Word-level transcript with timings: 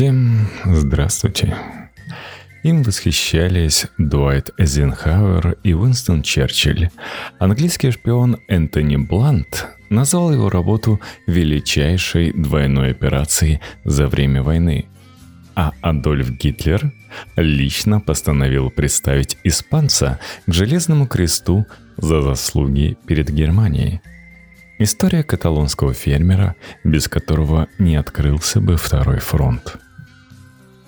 Всем 0.00 0.48
здравствуйте. 0.64 1.54
Им 2.62 2.82
восхищались 2.82 3.86
Дуайт 3.98 4.48
Эйзенхауэр 4.56 5.58
и 5.62 5.74
Уинстон 5.74 6.22
Черчилль. 6.22 6.88
Английский 7.38 7.90
шпион 7.90 8.38
Энтони 8.48 8.96
Блант 8.96 9.66
назвал 9.90 10.32
его 10.32 10.48
работу 10.48 11.02
величайшей 11.26 12.32
двойной 12.32 12.92
операцией 12.92 13.60
за 13.84 14.08
время 14.08 14.42
войны. 14.42 14.86
А 15.54 15.72
Адольф 15.82 16.30
Гитлер 16.30 16.94
лично 17.36 18.00
постановил 18.00 18.70
представить 18.70 19.36
испанца 19.44 20.18
к 20.46 20.54
Железному 20.54 21.06
кресту 21.06 21.66
за 21.98 22.22
заслуги 22.22 22.96
перед 23.06 23.28
Германией. 23.28 24.00
История 24.78 25.22
каталонского 25.22 25.92
фермера, 25.92 26.56
без 26.84 27.06
которого 27.06 27.68
не 27.78 27.96
открылся 27.96 28.62
бы 28.62 28.78
второй 28.78 29.18
фронт. 29.18 29.76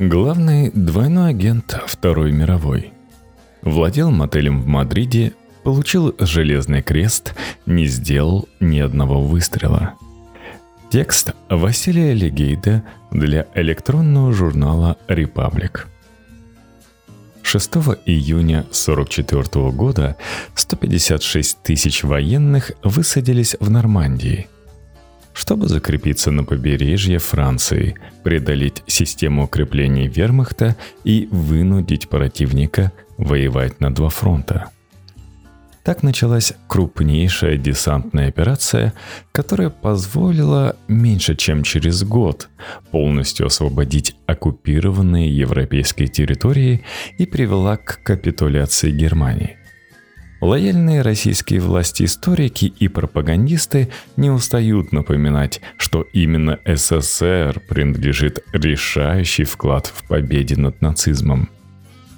Главный 0.04 0.72
двойной 0.74 1.30
агент 1.30 1.80
Второй 1.86 2.32
мировой. 2.32 2.92
Владел 3.62 4.10
мотелем 4.10 4.60
в 4.60 4.66
Мадриде, 4.66 5.32
получил 5.62 6.16
железный 6.18 6.82
крест, 6.82 7.36
не 7.66 7.86
сделал 7.86 8.48
ни 8.58 8.80
одного 8.80 9.22
выстрела. 9.22 9.94
Текст 10.90 11.34
Василия 11.48 12.14
Легейда 12.14 12.82
для 13.12 13.46
электронного 13.54 14.32
журнала 14.32 14.96
«Репаблик». 15.06 15.86
6 17.44 17.70
июня 18.04 18.66
1944 18.70 19.70
года 19.70 20.16
156 20.56 21.62
тысяч 21.62 22.02
военных 22.02 22.72
высадились 22.82 23.54
в 23.60 23.70
Нормандии, 23.70 24.48
чтобы 25.34 25.68
закрепиться 25.68 26.30
на 26.30 26.44
побережье 26.44 27.18
Франции, 27.18 27.96
преодолеть 28.22 28.82
систему 28.86 29.44
укреплений 29.44 30.08
вермахта 30.08 30.76
и 31.04 31.28
вынудить 31.30 32.08
противника 32.08 32.92
воевать 33.18 33.80
на 33.80 33.94
два 33.94 34.08
фронта– 34.08 34.70
так 35.82 36.04
началась 36.04 36.52
крупнейшая 36.68 37.56
десантная 37.56 38.28
операция, 38.28 38.92
которая 39.32 39.68
позволила 39.68 40.76
меньше 40.86 41.34
чем 41.34 41.64
через 41.64 42.04
год 42.04 42.48
полностью 42.92 43.46
освободить 43.46 44.14
оккупированные 44.26 45.36
европейские 45.36 46.06
территории 46.06 46.84
и 47.18 47.26
привела 47.26 47.76
к 47.76 48.00
капитуляции 48.04 48.92
Германии. 48.92 49.56
Лояльные 50.42 51.00
российские 51.00 51.60
власти-историки 51.60 52.66
и 52.66 52.88
пропагандисты 52.88 53.88
не 54.16 54.28
устают 54.28 54.92
напоминать, 54.92 55.62
что 55.78 56.02
именно 56.12 56.58
СССР 56.66 57.62
принадлежит 57.66 58.44
решающий 58.52 59.44
вклад 59.44 59.86
в 59.86 60.06
победе 60.06 60.56
над 60.56 60.82
нацизмом– 60.82 61.48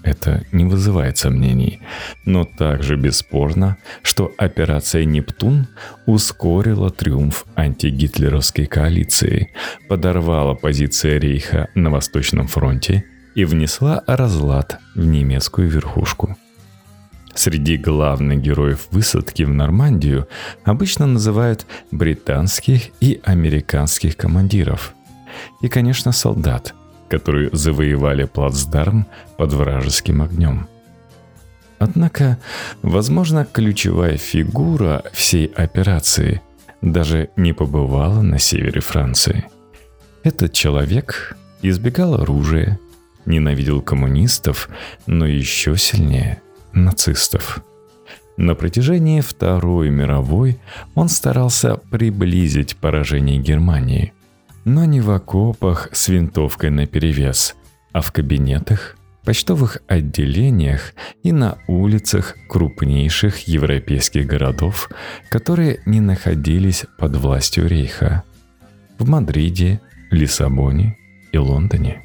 это 0.05 0.45
не 0.53 0.67
вызывает 0.67 1.17
сомнений. 1.17 1.81
Но 2.27 2.45
также 2.45 2.97
бесспорно, 2.97 3.79
что 4.03 4.33
операция 4.37 5.05
«Нептун» 5.05 5.67
ускорила 6.07 6.91
триумф 6.91 7.47
антигитлеровской 7.57 8.67
коалиции, 8.67 9.51
подорвала 9.89 10.55
позиции 10.55 11.19
Рейха 11.19 11.69
на 11.75 11.91
Восточном 11.91 12.49
фронте 12.49 13.05
и 13.35 13.47
внесла 13.47 14.03
разлад 14.07 14.79
в 14.95 15.05
немецкую 15.05 15.71
верхушку. 15.71 16.37
Среди 17.35 17.77
главных 17.77 18.41
героев 18.41 18.87
высадки 18.91 19.43
в 19.43 19.51
Нормандию 19.51 20.29
обычно 20.65 21.07
называют 21.07 21.67
британских 21.91 22.91
и 23.01 23.21
американских 23.25 24.17
командиров. 24.17 24.95
И, 25.61 25.69
конечно, 25.69 26.13
солдат– 26.13 26.75
которые 27.09 27.51
завоевали 27.53 28.25
плацдарм 28.25 29.07
под 29.37 29.53
вражеским 29.53 30.23
огнем. 30.23 30.69
Однако, 31.79 32.39
возможно, 32.83 33.45
ключевая 33.45 34.17
фигура 34.17 35.05
всей 35.13 35.47
операции 35.47 36.41
даже 36.81 37.31
не 37.37 37.53
побывала 37.53 38.23
на 38.23 38.39
севере 38.39 38.81
Франции. 38.81 39.45
Этот 40.23 40.53
человек 40.53 41.37
избегал 41.63 42.15
оружия, 42.15 42.79
ненавидел 43.27 43.83
коммунистов, 43.83 44.69
но 45.07 45.27
еще 45.27 45.77
сильнее– 45.77 46.41
нацистов. 46.75 47.63
На 48.37 48.55
протяжении 48.55 49.21
Второй 49.21 49.91
мировой 49.91 50.59
он 50.95 51.09
старался 51.09 51.77
приблизить 51.91 52.77
поражение 52.77 53.39
Германии– 53.39 54.13
но 54.65 54.85
не 54.85 55.01
в 55.01 55.11
окопах 55.11 55.89
с 55.93 56.09
винтовкой 56.09 56.71
наперевес, 56.71 57.55
а 57.93 58.01
в 58.01 58.13
кабинетах, 58.13 58.97
почтовых 59.25 59.79
отделениях 59.87 60.95
и 61.23 61.33
на 61.33 61.59
улицах 61.69 62.37
крупнейших 62.49 63.47
европейских 63.47 64.27
городов, 64.27 64.91
которые 65.31 65.81
не 65.87 66.01
находились 66.01 66.87
под 66.99 67.17
властью 67.17 67.69
Рейха. 67.69 68.25
В 68.99 69.09
Мадриде, 69.09 69.81
Лиссабоне 70.11 70.97
и 71.33 71.39
Лондоне. 71.39 72.03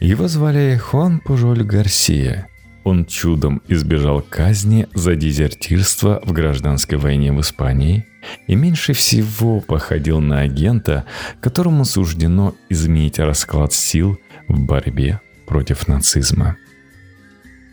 Его 0.00 0.28
звали 0.28 0.76
Хуан 0.76 1.20
Пужоль 1.20 1.64
Гарсия. 1.64 2.48
Он 2.86 3.04
чудом 3.04 3.60
избежал 3.68 4.22
казни 4.22 4.88
за 4.94 5.16
дезертирство 5.16 6.22
в 6.24 6.32
гражданской 6.32 6.96
войне 6.96 7.32
в 7.32 7.40
Испании– 7.40 8.06
и 8.46 8.54
меньше 8.54 8.92
всего 8.92 9.60
походил 9.60 10.20
на 10.20 10.40
агента, 10.40 11.04
которому 11.40 11.84
суждено 11.84 12.54
изменить 12.68 13.18
расклад 13.18 13.72
сил 13.72 14.18
в 14.48 14.60
борьбе 14.60 15.20
против 15.46 15.88
нацизма. 15.88 16.56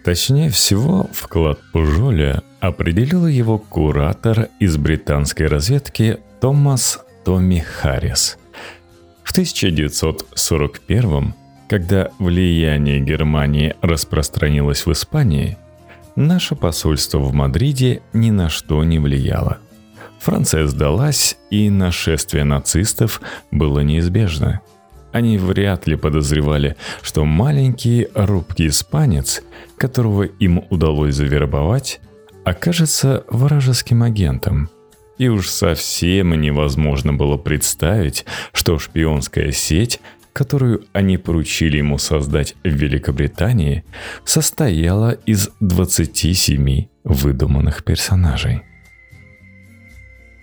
Точнее 0.04 0.50
всего, 0.50 1.10
вклад 1.14 1.60
Пужоля 1.72 2.44
определил 2.60 3.28
его 3.28 3.58
куратор 3.58 4.50
из 4.60 4.76
британской 4.78 5.48
разведки 5.48 6.20
Томас 6.42 7.00
Томми 7.24 7.60
Харрис. 7.60 8.38
В 9.24 9.32
1941 9.32 11.34
когда 11.68 12.10
влияние 12.20 13.00
Германии 13.00 13.76
распространилось 13.82 14.86
в 14.86 14.92
Испании, 14.92 15.58
наше 16.16 16.56
посольство 16.56 17.20
в 17.20 17.34
Мадриде 17.34 18.02
ни 18.14 18.32
на 18.32 18.50
что 18.50 18.84
не 18.84 19.00
влияло. 19.00 19.58
Франция 20.20 20.68
сдалась, 20.68 21.38
и 21.50 21.70
нашествие 21.70 22.46
нацистов 22.46 23.22
было 23.52 23.82
неизбежно. 23.82 24.62
Они 25.12 25.38
вряд 25.38 25.86
ли 25.86 25.96
подозревали, 25.96 26.76
что 27.02 27.26
маленький 27.26 28.08
робкий 28.16 28.68
испанец, 28.68 29.44
которого 29.78 30.24
им 30.24 30.64
удалось 30.70 31.16
завербовать, 31.16 32.00
окажется 32.46 33.24
вражеским 33.28 34.02
агентом. 34.02 34.70
И 35.18 35.28
уж 35.28 35.50
совсем 35.50 36.40
невозможно 36.40 37.14
было 37.14 37.38
представить, 37.38 38.26
что 38.52 38.80
шпионская 38.80 39.52
сеть, 39.52 40.02
которую 40.34 40.86
они 40.94 41.18
поручили 41.18 41.78
ему 41.78 41.98
создать 41.98 42.56
в 42.64 42.70
Великобритании, 42.70 43.86
состояла 44.26 45.12
из 45.12 45.50
27 45.60 46.88
выдуманных 47.04 47.84
персонажей. 47.84 48.64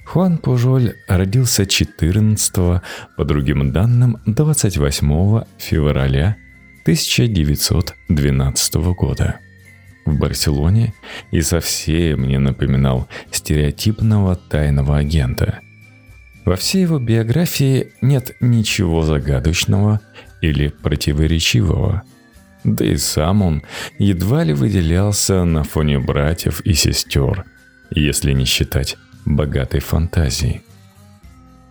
Хуан 0.06 0.38
Пужоль 0.38 0.94
родился 1.06 1.66
14, 1.66 2.52
по 2.54 3.24
другим 3.24 3.70
данным, 3.72 4.18
28 4.26 5.42
февраля 5.58 6.36
1912 6.82 8.74
года 8.96 9.38
в 10.04 10.18
Барселоне 10.18 10.94
и 11.30 11.42
совсем 11.42 12.26
не 12.26 12.38
напоминал 12.38 13.08
стереотипного 13.30 14.34
тайного 14.34 14.96
агента. 14.96 15.60
Во 16.44 16.56
всей 16.56 16.82
его 16.82 16.98
биографии 16.98 17.92
нет 18.00 18.36
ничего 18.40 19.02
загадочного 19.02 20.00
или 20.40 20.68
противоречивого. 20.68 22.02
Да 22.64 22.84
и 22.84 22.96
сам 22.96 23.42
он 23.42 23.62
едва 23.98 24.44
ли 24.44 24.52
выделялся 24.52 25.44
на 25.44 25.64
фоне 25.64 25.98
братьев 25.98 26.60
и 26.60 26.74
сестер, 26.74 27.44
если 27.90 28.32
не 28.32 28.44
считать 28.44 28.96
богатой 29.24 29.80
фантазии. 29.80 30.62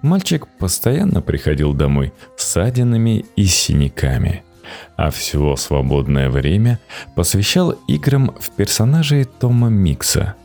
Мальчик 0.01 0.48
постоянно 0.48 1.22
приходил 1.22 1.74
домой 1.74 2.13
с 2.38 2.44
ссадинами 2.44 3.25
и 3.36 3.45
синяками, 3.45 4.44
а 4.95 5.12
все 5.12 5.56
свободное 5.56 6.30
время 6.30 6.80
посвящал 7.15 7.72
играм 7.88 8.33
в 8.39 8.51
персонажей 8.51 9.25
Тома 9.25 9.69
Микса, 9.69 10.36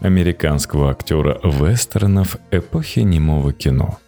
американского 0.00 0.90
актера 0.90 1.40
вестернов 1.44 2.36
эпохи 2.50 3.00
немого 3.00 3.52
кино. 3.52 3.98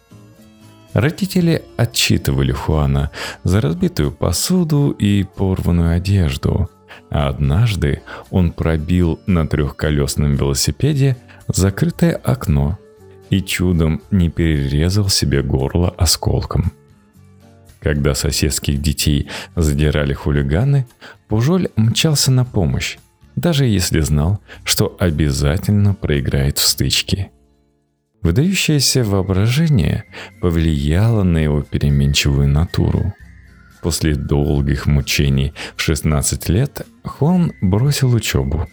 Родители 0.93 1.63
отчитывали 1.75 2.51
Хуана 2.51 3.09
за 3.43 3.61
разбитую 3.61 4.11
посуду 4.11 4.91
и 4.91 5.23
порванную 5.23 5.95
одежду, 5.95 6.69
а 7.09 7.29
однажды 7.29 8.01
он 8.29 8.51
пробил 8.51 9.19
на 9.25 9.47
трехколесном 9.47 10.35
велосипеде 10.35 11.17
закрытое 11.47 12.15
окно 12.15 12.77
и 13.29 13.41
чудом 13.41 14.01
не 14.11 14.29
перерезал 14.29 15.09
себе 15.09 15.41
горло 15.41 15.89
осколком. 15.97 16.71
Когда 17.79 18.13
соседских 18.13 18.81
детей 18.81 19.27
задирали 19.55 20.13
хулиганы, 20.13 20.85
Пужоль 21.33 21.69
мчался 21.75 22.31
на 22.31 22.45
помощь, 22.45 22.99
даже 23.35 23.65
если 23.65 23.99
знал, 24.01 24.39
что 24.63 24.95
обязательно 24.99 25.93
проиграет 25.93 26.57
в 26.57 26.65
стычке. 26.65 27.31
Выдающееся 28.21 29.03
воображение 29.03 30.05
повлияло 30.39 31.23
на 31.23 31.39
его 31.39 31.61
переменчивую 31.61 32.47
натуру. 32.47 33.13
После 33.81 34.15
долгих 34.15 34.85
мучений 34.85 35.53
в 35.75 35.81
16 35.81 36.47
лет 36.47 36.87
Хуан 37.03 37.51
бросил 37.61 38.13
учебу, 38.13 38.69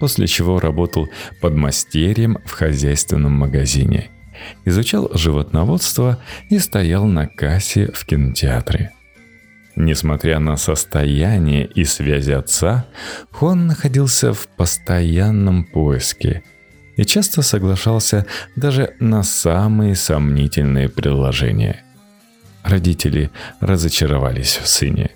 после 0.00 0.26
чего 0.26 0.58
работал 0.58 1.08
под 1.42 1.54
мастерьем 1.54 2.38
в 2.46 2.52
хозяйственном 2.52 3.32
магазине, 3.32 4.08
изучал 4.64 5.10
животноводство 5.12 6.18
и 6.48 6.58
стоял 6.58 7.04
на 7.04 7.26
кассе 7.26 7.90
в 7.92 8.06
кинотеатре. 8.06 8.92
Несмотря 9.80 10.40
на 10.40 10.56
состояние 10.56 11.64
и 11.64 11.84
связи 11.84 12.32
отца, 12.32 12.84
Хуан 13.30 13.68
находился 13.68 14.32
в 14.32 14.48
постоянном 14.48 15.64
поиске 15.64 16.42
и 16.96 17.04
часто 17.04 17.42
соглашался 17.42 18.26
даже 18.56 18.96
на 18.98 19.22
самые 19.22 19.94
сомнительные 19.94 20.88
предложения. 20.88 21.84
Родители 22.64 23.30
разочаровались 23.60 24.56
в 24.56 24.66
сыне, 24.66 25.12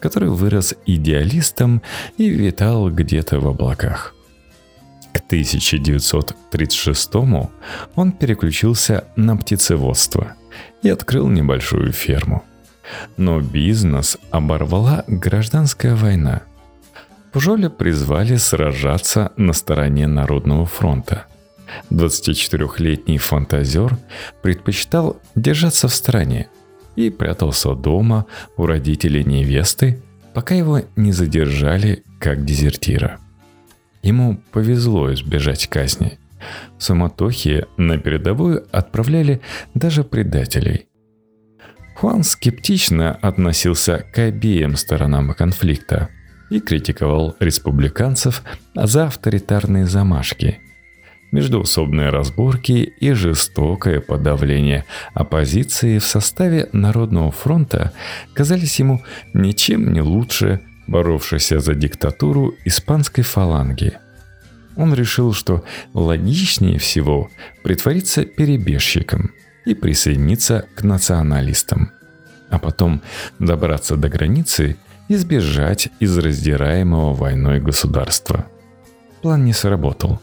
который 0.00 0.30
вырос 0.30 0.74
идеалистом 0.86 1.82
и 2.16 2.30
витал 2.30 2.88
где-то 2.90 3.38
в 3.38 3.46
облаках. 3.46 4.14
К 5.12 5.18
1936 5.18 7.14
он 7.96 8.12
переключился 8.12 9.04
на 9.14 9.36
птицеводство 9.36 10.36
и 10.82 10.88
открыл 10.88 11.28
небольшую 11.28 11.92
ферму. 11.92 12.42
Но 13.16 13.40
бизнес 13.40 14.18
оборвала 14.30 15.04
гражданская 15.06 15.94
война– 15.94 16.42
Пужоля 17.36 17.68
призвали 17.68 18.36
сражаться 18.36 19.30
на 19.36 19.52
стороне 19.52 20.06
Народного 20.06 20.64
фронта. 20.64 21.26
24-летний 21.90 23.18
фантазер 23.18 23.98
предпочитал 24.40 25.20
держаться 25.34 25.88
в 25.88 25.94
стороне 25.94 26.48
и 26.94 27.10
прятался 27.10 27.74
дома 27.74 28.24
у 28.56 28.64
родителей 28.64 29.22
невесты, 29.22 30.00
пока 30.32 30.54
его 30.54 30.80
не 30.96 31.12
задержали 31.12 32.04
как 32.20 32.46
дезертира. 32.46 33.18
Ему 34.02 34.40
повезло 34.50 35.12
избежать 35.12 35.66
казни. 35.66 36.18
В 36.78 36.84
суматохе 36.84 37.66
на 37.76 37.98
передовую 37.98 38.66
отправляли 38.72 39.42
даже 39.74 40.04
предателей. 40.04 40.86
Хуан 41.96 42.22
скептично 42.24 43.12
относился 43.12 44.06
к 44.12 44.18
обеим 44.18 44.76
сторонам 44.76 45.34
конфликта– 45.34 46.08
и 46.50 46.60
критиковал 46.60 47.36
республиканцев 47.40 48.42
за 48.74 49.06
авторитарные 49.06 49.86
замашки, 49.86 50.60
междуусобные 51.32 52.10
разборки 52.10 52.92
и 53.00 53.12
жестокое 53.12 54.00
подавление 54.00 54.84
оппозиции 55.14 55.98
в 55.98 56.04
составе 56.04 56.68
Народного 56.72 57.30
фронта 57.30 57.92
казались 58.34 58.78
ему 58.78 59.02
ничем 59.34 59.92
не 59.92 60.00
лучше 60.00 60.60
боровшейся 60.86 61.58
за 61.58 61.74
диктатуру 61.74 62.54
испанской 62.64 63.24
фаланги. 63.24 63.94
Он 64.76 64.94
решил, 64.94 65.32
что 65.32 65.64
логичнее 65.94 66.78
всего 66.78 67.30
притвориться 67.64 68.24
перебежчиком 68.24 69.32
и 69.66 69.74
присоединиться 69.74 70.64
к 70.74 70.82
националистам, 70.82 71.90
а 72.48 72.58
потом 72.58 73.02
добраться 73.38 73.96
до 73.96 74.08
границы 74.08 74.78
избежать 75.08 75.90
из 76.00 76.16
раздираемого 76.16 77.12
войной 77.12 77.60
государства. 77.60 78.46
План 79.20 79.44
не 79.44 79.52
сработал, 79.52 80.20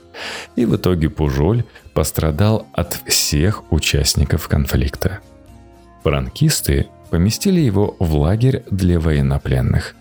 и 0.56 0.66
в 0.66 0.76
итоге 0.76 1.10
Пужоль 1.10 1.66
пострадал 1.94 2.68
от 2.74 3.00
всех 3.06 3.72
участников 3.72 4.48
конфликта. 4.48 5.20
Франкисты 6.04 6.88
поместили 7.10 7.60
его 7.60 7.96
в 8.00 8.16
лагерь 8.16 8.64
для 8.72 9.00
военнопленных, 9.00 9.96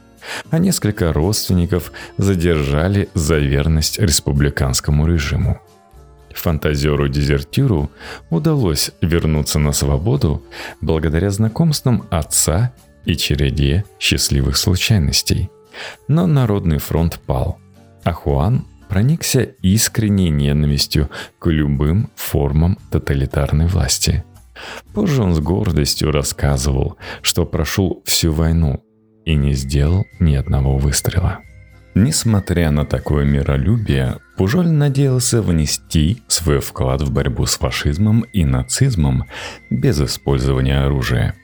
а 0.50 0.58
несколько 0.58 1.12
родственников 1.12 1.92
задержали 2.16 3.08
за 3.14 3.38
верность 3.38 3.98
республиканскому 3.98 5.06
режиму. 5.06 5.60
Фантазеру-дезертиру 6.34 7.90
удалось 8.30 8.92
вернуться 9.00 9.58
на 9.58 9.72
свободу 9.72 10.42
благодаря 10.80 11.30
знакомствам 11.30 12.04
отца 12.10 12.72
и 13.04 13.16
череде 13.16 13.84
счастливых 13.98 14.56
случайностей. 14.56 15.50
Но 16.08 16.26
Народный 16.26 16.78
фронт 16.78 17.20
пал, 17.26 17.58
а 18.04 18.12
Хуан 18.12 18.66
проникся 18.88 19.42
искренней 19.42 20.28
ненавистью 20.28 21.08
к 21.38 21.50
любым 21.50 22.10
формам 22.14 22.78
тоталитарной 22.90 23.66
власти. 23.66 24.24
Позже 24.92 25.22
он 25.22 25.34
с 25.34 25.40
гордостью 25.40 26.12
рассказывал, 26.12 26.96
что 27.22 27.46
прошел 27.46 28.02
всю 28.04 28.32
войну 28.32 28.84
и 29.24 29.34
не 29.34 29.54
сделал 29.54 30.04
ни 30.20 30.34
одного 30.34 30.76
выстрела. 30.76 31.40
Несмотря 31.94 32.70
на 32.70 32.84
такое 32.84 33.24
миролюбие, 33.24 34.18
Пужоль 34.36 34.68
надеялся 34.68 35.42
внести 35.42 36.22
свой 36.26 36.60
вклад 36.60 37.02
в 37.02 37.12
борьбу 37.12 37.46
с 37.46 37.58
фашизмом 37.58 38.22
и 38.32 38.44
нацизмом 38.44 39.24
без 39.70 40.00
использования 40.00 40.80
оружия– 40.80 41.34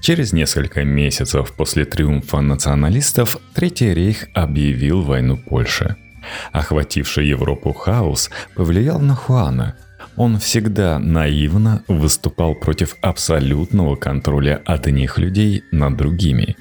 Через 0.00 0.32
несколько 0.32 0.82
месяцев 0.82 1.52
после 1.54 1.84
триумфа 1.84 2.40
националистов 2.40 3.38
Третий 3.54 3.92
рейх 3.92 4.28
объявил 4.34 5.02
войну 5.02 5.36
Польше. 5.36 5.96
Охвативший 6.52 7.28
Европу 7.28 7.74
хаос 7.74 8.30
повлиял 8.54 8.98
на 8.98 9.14
Хуана. 9.14 9.76
Он 10.16 10.38
всегда 10.38 10.98
наивно 10.98 11.82
выступал 11.86 12.54
против 12.54 12.96
абсолютного 13.02 13.94
контроля 13.96 14.62
одних 14.64 15.18
людей 15.18 15.64
над 15.70 15.96
другими. 15.98 16.56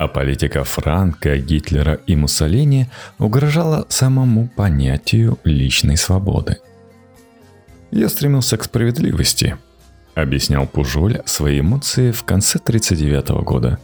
А 0.00 0.08
политика 0.08 0.64
Франка, 0.64 1.36
Гитлера 1.36 2.00
и 2.06 2.16
Муссолини 2.16 2.86
угрожала 3.18 3.84
самому 3.90 4.48
понятию 4.48 5.38
личной 5.44 5.98
свободы. 5.98 6.56
Я 7.90 8.08
стремился 8.08 8.56
к 8.56 8.64
справедливости– 8.64 9.58
объяснял 10.14 10.66
Пужоль 10.66 11.20
свои 11.26 11.60
эмоции 11.60 12.12
в 12.12 12.24
конце 12.24 12.58
1939 12.58 13.44
года. 13.44 13.78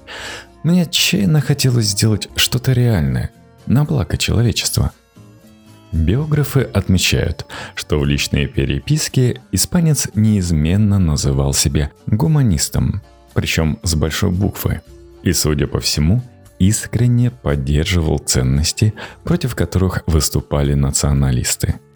Мне 0.62 0.85
отчаянно 0.85 1.42
хотелось 1.42 1.88
сделать 1.88 2.28
что-то 2.35 2.73
реальное, 2.73 3.30
на 3.66 3.85
благо 3.85 4.16
человечества. 4.16 4.92
Биографы 5.92 6.62
отмечают, 6.62 7.44
что 7.75 7.99
в 7.99 8.06
личной 8.06 8.46
переписке 8.46 9.42
испанец 9.52 10.08
неизменно 10.14 10.99
называл 10.99 11.52
себя 11.52 11.90
гуманистом, 12.06 13.02
причем 13.35 13.78
с 13.82 13.94
большой 13.94 14.30
буквы, 14.30 14.80
и, 15.26 15.33
судя 15.33 15.66
по 15.66 15.80
всему, 15.80 16.23
искренне 16.61 17.30
поддерживал 17.30 18.18
ценности, 18.18 18.95
против 19.25 19.54
которых 19.54 20.04
выступали 20.06 20.75
националисты– 20.75 21.75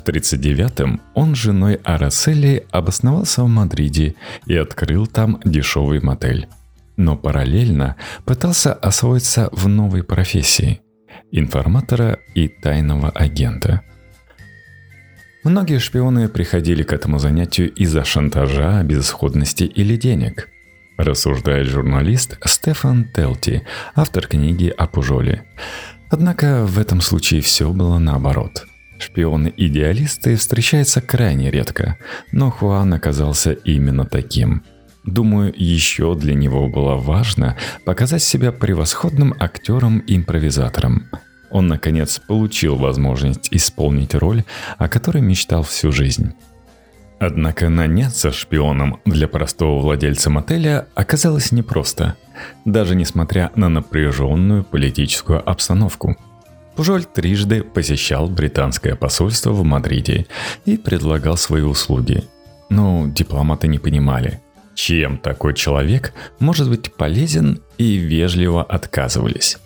в 0.00 0.02
1939-м 0.02 0.98
он 1.12 1.34
с 1.34 1.38
женой 1.38 1.74
Арасели 1.84 2.64
обосновался 2.70 3.44
в 3.44 3.48
Мадриде 3.48 4.14
и 4.46 4.56
открыл 4.56 5.06
там 5.06 5.40
дешевый 5.44 6.00
мотель. 6.00 6.48
Но 6.96 7.18
параллельно 7.18 7.96
пытался 8.24 8.72
освоиться 8.72 9.50
в 9.52 9.68
новой 9.68 10.02
профессии– 10.02 10.80
информатора 11.32 12.18
и 12.34 12.48
тайного 12.48 13.10
агента. 13.10 13.82
Многие 15.44 15.78
шпионы 15.78 16.30
приходили 16.30 16.82
к 16.82 16.94
этому 16.94 17.18
занятию 17.18 17.70
из-за 17.70 18.02
шантажа, 18.02 18.82
безысходности 18.82 19.64
или 19.64 19.96
денег– 19.96 20.48
рассуждает 21.02 21.66
журналист 21.66 22.38
Стефан 22.44 23.06
Телти, 23.14 23.62
автор 23.94 24.26
книги 24.26 24.68
о 24.68 24.86
Пужоле. 24.86 25.44
Однако 26.10 26.64
в 26.66 26.78
этом 26.78 27.00
случае 27.00 27.40
все 27.40 27.70
было 27.72 27.98
наоборот– 27.98 28.66
Шпионы-идеалисты 29.00 30.36
встречаются 30.36 31.00
крайне 31.00 31.50
редко, 31.50 31.96
но 32.32 32.50
Хуан 32.50 32.92
оказался 32.92 33.52
именно 33.52 34.04
таким. 34.04 34.62
Думаю, 35.04 35.54
еще 35.56 36.14
для 36.14 36.34
него 36.34 36.68
было 36.68 36.96
важно 36.96 37.56
показать 37.86 38.22
себя 38.22 38.52
превосходным 38.52 39.34
актером-импровизатором. 39.38 41.08
Он, 41.50 41.66
наконец, 41.66 42.20
получил 42.28 42.76
возможность 42.76 43.48
исполнить 43.50 44.14
роль, 44.14 44.44
о 44.76 44.88
которой 44.88 45.22
мечтал 45.22 45.62
всю 45.62 45.90
жизнь. 45.90 46.34
Однако 47.20 47.68
наняться 47.68 48.32
шпионом 48.32 49.00
для 49.04 49.28
простого 49.28 49.80
владельца 49.80 50.30
мотеля 50.30 50.88
оказалось 50.94 51.52
непросто, 51.52 52.16
даже 52.64 52.96
несмотря 52.96 53.52
на 53.54 53.68
напряженную 53.68 54.64
политическую 54.64 55.48
обстановку– 55.48 56.16
Пужоль 56.80 57.04
трижды 57.04 57.62
посещал 57.62 58.28
британское 58.30 58.94
посольство 58.94 59.50
в 59.50 59.62
Мадриде 59.64 60.26
и 60.64 60.78
предлагал 60.78 61.36
свои 61.36 61.60
услуги. 61.60 62.24
Но 62.70 63.06
дипломаты 63.06 63.68
не 63.68 63.78
понимали, 63.78 64.40
чем 64.74 65.18
такой 65.18 65.52
человек 65.52 66.14
может 66.38 66.70
быть 66.70 66.94
полезен 66.94 67.60
и 67.76 67.96
вежливо 67.96 68.62
отказывались. 68.62 69.58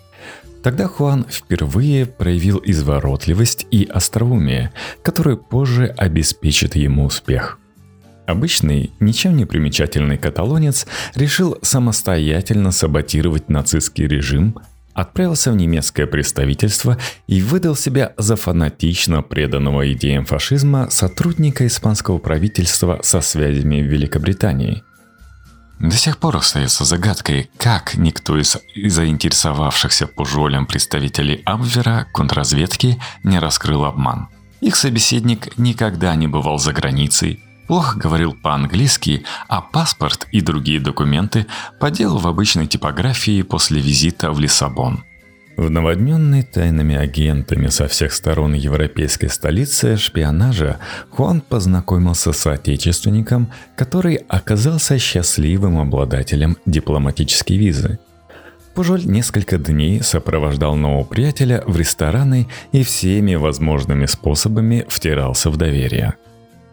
Тогда 0.65 0.87
Хуан 0.87 1.27
впервые 1.29 2.07
проявил 2.07 2.59
изворотливость 2.65 3.67
и 3.69 3.85
остроумие, 3.85 4.71
которые 5.03 5.37
позже 5.37 5.93
обеспечат 5.95 6.75
ему 6.75 7.05
успех. 7.05 7.59
Обычный, 8.25 8.91
ничем 8.99 9.37
не 9.37 9.45
примечательный 9.45 10.17
каталонец 10.17 10.87
решил 11.13 11.59
самостоятельно 11.61 12.71
саботировать 12.71 13.47
нацистский 13.47 14.07
режим, 14.07 14.57
отправился 14.95 15.51
в 15.51 15.55
немецкое 15.55 16.07
представительство 16.07 16.97
и 17.27 17.43
выдал 17.43 17.75
себя 17.75 18.13
за 18.17 18.35
фанатично 18.35 19.21
преданного 19.21 19.93
идеям 19.93 20.25
фашизма 20.25 20.89
сотрудника 20.89 21.67
испанского 21.67 22.17
правительства 22.17 23.01
со 23.03 23.21
связями 23.21 23.83
в 23.83 23.85
Великобритании– 23.85 24.81
до 25.79 25.95
сих 25.95 26.17
пор 26.17 26.37
остается 26.37 26.85
загадкой, 26.85 27.49
как 27.57 27.95
никто 27.95 28.37
из 28.37 28.57
заинтересовавшихся 28.75 30.07
Пужолем 30.07 30.65
представителей 30.65 31.41
Абвера 31.45 32.07
контрразведки 32.13 32.99
не 33.23 33.39
раскрыл 33.39 33.85
обман. 33.85 34.29
Их 34.61 34.75
собеседник 34.75 35.57
никогда 35.57 36.15
не 36.15 36.27
бывал 36.27 36.59
за 36.59 36.71
границей, 36.73 37.43
плохо 37.67 37.99
говорил 37.99 38.33
по-английски, 38.33 39.25
а 39.47 39.61
паспорт 39.61 40.27
и 40.31 40.41
другие 40.41 40.79
документы 40.79 41.45
поделал 41.79 42.17
в 42.17 42.27
обычной 42.27 42.67
типографии 42.67 43.41
после 43.41 43.81
визита 43.81 44.31
в 44.31 44.39
Лиссабон– 44.39 45.03
в 45.57 45.69
наводненной 45.69 46.43
тайными 46.43 46.95
агентами 46.95 47.67
со 47.67 47.87
всех 47.87 48.13
сторон 48.13 48.53
европейской 48.53 49.27
столицы 49.27 49.97
шпионажа 49.97 50.79
Хуан 51.09 51.41
познакомился 51.41 52.33
с 52.33 52.47
отечественником, 52.47 53.51
который 53.75 54.15
оказался 54.27 54.97
счастливым 54.97 55.79
обладателем 55.79 56.57
дипломатической 56.65 57.57
визы. 57.57 57.99
Пужоль 58.73 59.05
несколько 59.05 59.57
дней 59.57 60.03
сопровождал 60.03 60.75
нового 60.75 61.05
приятеля 61.05 61.63
в 61.65 61.77
рестораны 61.77 62.47
и 62.73 62.83
всеми 62.83 63.35
возможными 63.35 64.05
способами 64.05 64.85
втирался 64.89 65.49
в 65.49 65.57
доверие– 65.57 66.15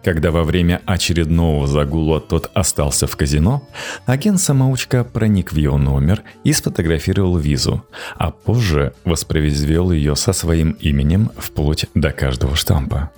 когда 0.03 0.31
во 0.31 0.45
время 0.45 0.81
очередного 0.87 1.67
загула 1.67 2.21
тот 2.21 2.51
остался 2.55 3.07
в 3.07 3.17
казино, 3.17 3.69
агент-самоучка 4.07 5.05
проник 5.05 5.53
в 5.53 5.57
его 5.57 5.79
номер 5.79 6.23
и 6.45 6.53
сфотографировал 6.53 7.37
визу, 7.37 7.85
а 8.17 8.31
позже 8.31 8.95
воспроизвел 9.05 9.93
ее 9.93 10.17
со 10.17 10.33
своим 10.33 10.73
именем 10.73 11.31
вплоть 11.37 11.87
до 11.95 12.13
каждого 12.13 12.57
штампа. 12.57 13.11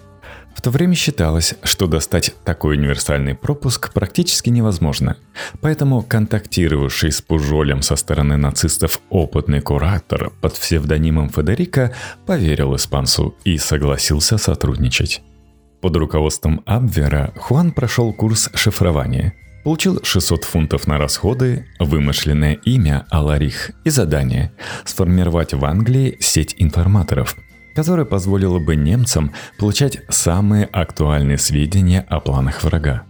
В 0.55 0.63
то 0.63 0.71
время 0.71 0.95
считалось, 0.95 1.55
что 1.63 1.87
достать 1.87 2.35
такой 2.45 2.77
универсальный 2.77 3.35
пропуск 3.35 3.93
практически 3.93 4.51
невозможно, 4.51 5.17
поэтому 5.61 6.03
контактировавший 6.03 7.13
с 7.13 7.21
Пужолем 7.21 7.83
со 7.83 7.97
стороны 7.97 8.37
нацистов 8.37 9.01
опытный 9.11 9.61
куратор 9.61 10.31
под 10.41 10.55
псевдонимом 10.55 11.29
Федерика 11.29 11.93
поверил 12.25 12.77
испанцу 12.77 13.35
и 13.45 13.59
согласился 13.59 14.39
сотрудничать. 14.39 15.23
Под 15.85 15.95
руководством 15.97 16.63
Абвера 16.65 17.35
Хуан 17.37 17.71
прошел 17.71 18.15
курс 18.15 18.49
шифрования. 18.55 19.35
Получил 19.65 20.01
600 20.03 20.45
фунтов 20.45 20.87
на 20.87 20.97
расходы, 20.97 21.67
вымышленное 21.79 22.55
имя 22.55 23.05
Аларих 23.11 23.71
и 23.85 23.91
задание– 23.91 24.53
сформировать 24.87 25.53
в 25.53 25.63
Англии 25.63 26.17
сеть 26.21 26.55
информаторов, 26.57 27.37
которая 27.75 28.07
позволила 28.07 28.59
бы 28.59 28.77
немцам 28.77 29.33
получать 29.59 29.99
самые 30.09 30.65
актуальные 30.65 31.37
сведения 31.37 32.01
о 32.09 32.19
планах 32.21 32.65
врага. 32.65 33.03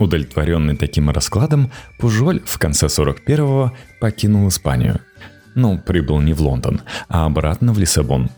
Удовлетворенный 0.00 0.76
таким 0.76 1.10
раскладом, 1.10 1.70
Пужоль 2.00 2.42
в 2.44 2.58
конце 2.58 2.86
41-го 2.86 3.70
покинул 4.00 4.48
Испанию. 4.48 4.98
Но 5.54 5.78
прибыл 5.78 6.20
не 6.20 6.32
в 6.32 6.40
Лондон, 6.40 6.80
а 7.08 7.26
обратно 7.26 7.72
в 7.72 7.78
Лиссабон. 7.78 8.30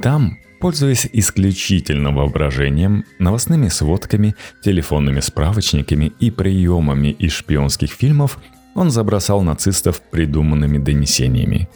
Там 0.00 0.38
Пользуясь 0.60 1.08
исключительно 1.10 2.12
воображением, 2.12 3.06
новостными 3.18 3.68
сводками, 3.68 4.36
телефонными 4.62 5.20
справочниками 5.20 6.12
и 6.20 6.30
приемами 6.30 7.08
из 7.08 7.32
шпионских 7.32 7.90
фильмов, 7.92 8.38
он 8.74 8.90
забросал 8.90 9.40
нацистов 9.40 10.02
придуманными 10.02 10.76
донесениями. 10.76 11.68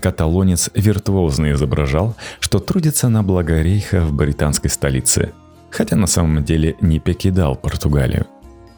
Каталонец 0.00 0.68
виртуозно 0.74 1.52
изображал, 1.52 2.16
что 2.40 2.58
трудится 2.58 3.08
на 3.08 3.22
благо 3.22 3.62
рейха 3.62 4.00
в 4.00 4.12
британской 4.12 4.68
столице, 4.68 5.32
хотя 5.70 5.94
на 5.94 6.08
самом 6.08 6.44
деле 6.44 6.74
не 6.80 6.98
покидал 6.98 7.54
Португалию. 7.54 8.26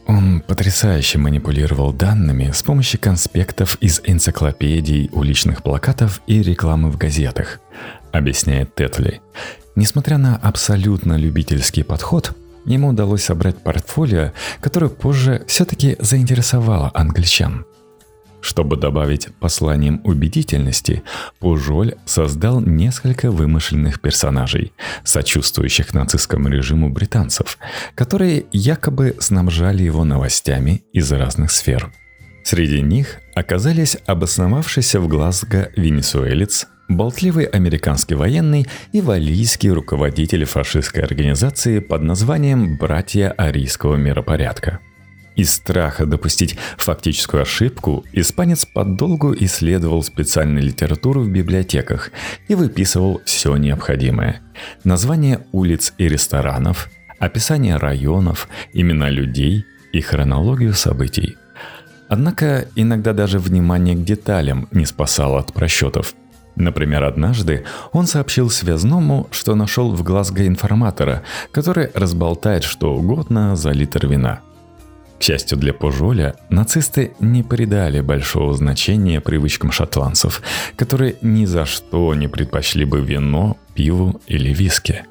Он 0.07 0.41
потрясающе 0.41 1.19
манипулировал 1.19 1.93
данными 1.93 2.53
с 2.53 2.63
помощью 2.63 3.01
конспектов 3.01 3.77
из 3.81 4.01
энциклопедий, 4.05 5.11
уличных 5.13 5.65
плакатов 5.65 6.21
и 6.29 6.43
рекламы 6.43 6.91
в 6.91 6.97
газетах, 6.97 7.61
объясняет 8.17 8.75
Тетли. 8.75 9.21
Несмотря 9.75 10.19
на 10.19 10.37
абсолютно 10.37 11.17
любительский 11.17 11.83
подход, 11.83 12.33
ему 12.65 12.89
удалось 12.89 13.25
собрать 13.25 13.63
портфолио, 13.63 14.33
которое 14.61 14.89
позже 14.89 15.45
все-таки 15.47 15.97
заинтересовало 16.01 16.91
англичан. 16.95 17.67
Чтобы 18.41 18.77
добавить 18.77 19.29
посланием 19.41 20.01
убедительности, 20.05 21.03
Пужоль 21.41 21.97
создал 22.05 22.61
несколько 22.61 23.33
вымышленных 23.33 24.01
персонажей, 24.01 24.73
сочувствующих 25.03 25.93
нацистскому 25.93 26.49
режиму 26.49 26.89
британцев, 26.89 27.59
которые 27.97 28.47
якобы 28.53 29.17
снабжали 29.19 29.83
его 29.83 30.05
новостями 30.05 30.85
из 30.93 31.11
разных 31.11 31.51
сфер. 31.51 31.93
Среди 32.45 32.81
них 32.83 33.19
оказались 33.35 33.99
обосновавшийся 34.07 35.01
в 35.01 35.09
Глазго 35.09 35.73
венесуэлец, 35.75 36.69
болтливый 36.89 37.45
американский 37.45 38.15
военный 38.15 38.67
и 38.93 39.01
валийский 39.01 39.71
руководитель 39.71 40.45
фашистской 40.45 41.03
организации 41.03 41.81
под 41.81 42.03
названием 42.03 42.77
«Братья 42.77 43.31
Арийского 43.31 43.97
миропорядка». 43.97 44.81
Из 45.35 45.53
страха 45.53 46.07
допустить 46.07 46.57
фактическую 46.79 47.43
ошибку 47.43 48.07
испанец 48.13 48.65
подолгу 48.65 49.35
исследовал 49.35 50.03
специальную 50.03 50.65
литературу 50.65 51.21
в 51.21 51.29
библиотеках 51.29 52.11
и 52.49 52.55
выписывал 52.55 53.21
все 53.27 53.55
необходимое. 53.57 54.41
Названия 54.83 55.47
улиц 55.53 55.93
и 55.99 56.09
ресторанов, 56.09 56.89
описание 57.19 57.77
районов, 57.77 58.49
имена 58.73 59.11
людей 59.11 59.67
и 59.93 60.01
хронологию 60.01 60.73
событий. 60.73 61.37
Однако 62.09 62.67
иногда 62.75 63.13
даже 63.13 63.39
внимание 63.39 63.95
к 63.95 64.05
деталям 64.05 64.69
не 64.71 64.87
спасало 64.87 65.41
от 65.41 65.53
просчетов– 65.53 66.15
Например, 66.57 67.05
однажды 67.05 67.65
он 67.93 68.07
сообщил 68.07 68.49
связному, 68.49 69.29
что 69.31 69.55
нашел 69.55 69.95
в 69.95 70.03
Глазго 70.03 70.47
информатора, 70.47 71.23
который 71.53 71.91
разболтает 71.95 72.65
что 72.65 72.95
угодно 72.95 73.57
за 73.57 73.71
литр 73.73 74.07
вина. 74.07 74.41
К 75.19 75.23
счастью 75.23 75.59
для 75.59 75.73
Пожоля, 75.73 76.35
нацисты 76.51 77.13
не 77.21 77.43
придали 77.43 78.01
большого 78.01 78.55
значения 78.55 79.21
привычкам 79.21 79.71
шотландцев, 79.71 80.43
которые 80.77 81.17
ни 81.23 81.45
за 81.47 81.65
что 81.65 82.15
не 82.15 82.29
предпочли 82.29 82.85
бы 82.85 83.01
вино, 83.01 83.57
пиву 83.75 84.21
или 84.27 84.53
виски. 84.53 85.05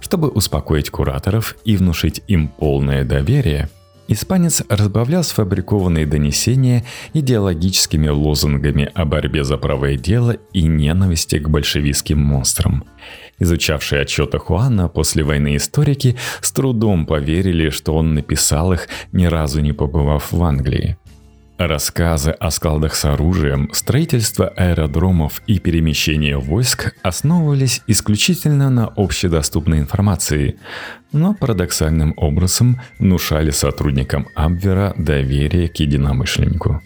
Чтобы 0.00 0.28
успокоить 0.28 0.90
кураторов 0.90 1.56
и 1.64 1.76
внушить 1.76 2.22
им 2.28 2.48
полное 2.48 3.04
доверие, 3.04 3.68
Испанец 4.08 4.62
разбавлял 4.68 5.24
сфабрикованные 5.24 6.06
донесения 6.06 6.84
идеологическими 7.12 8.08
лозунгами 8.08 8.90
о 8.94 9.04
борьбе 9.04 9.42
за 9.42 9.56
правое 9.58 9.96
дело 9.96 10.36
и 10.52 10.62
ненависти 10.62 11.38
к 11.38 11.48
большевистским 11.48 12.18
монстрам. 12.18 12.84
Изучавшие 13.38 14.02
отчеты 14.02 14.38
Хуана 14.38 14.88
после 14.88 15.24
войны 15.24 15.56
историки 15.56 16.16
с 16.40 16.52
трудом 16.52 17.04
поверили, 17.04 17.70
что 17.70 17.94
он 17.94 18.14
написал 18.14 18.72
их, 18.72 18.88
ни 19.12 19.26
разу 19.26 19.60
не 19.60 19.72
побывав 19.72 20.30
в 20.30 20.42
Англии. 20.42 20.96
Рассказы 21.58 22.32
о 22.32 22.50
складах 22.50 22.94
с 22.94 23.06
оружием, 23.06 23.70
строительство 23.72 24.48
аэродромов 24.48 25.40
и 25.46 25.58
перемещение 25.58 26.36
войск 26.38 26.94
основывались 27.02 27.80
исключительно 27.86 28.68
на 28.68 28.92
общедоступной 28.94 29.78
информации, 29.78 30.58
но 31.12 31.32
парадоксальным 31.32 32.12
образом 32.18 32.78
внушали 32.98 33.50
сотрудникам 33.52 34.28
Абвера 34.34 34.92
доверие 34.98 35.70
к 35.70 35.76
единомышленнику. 35.76 36.82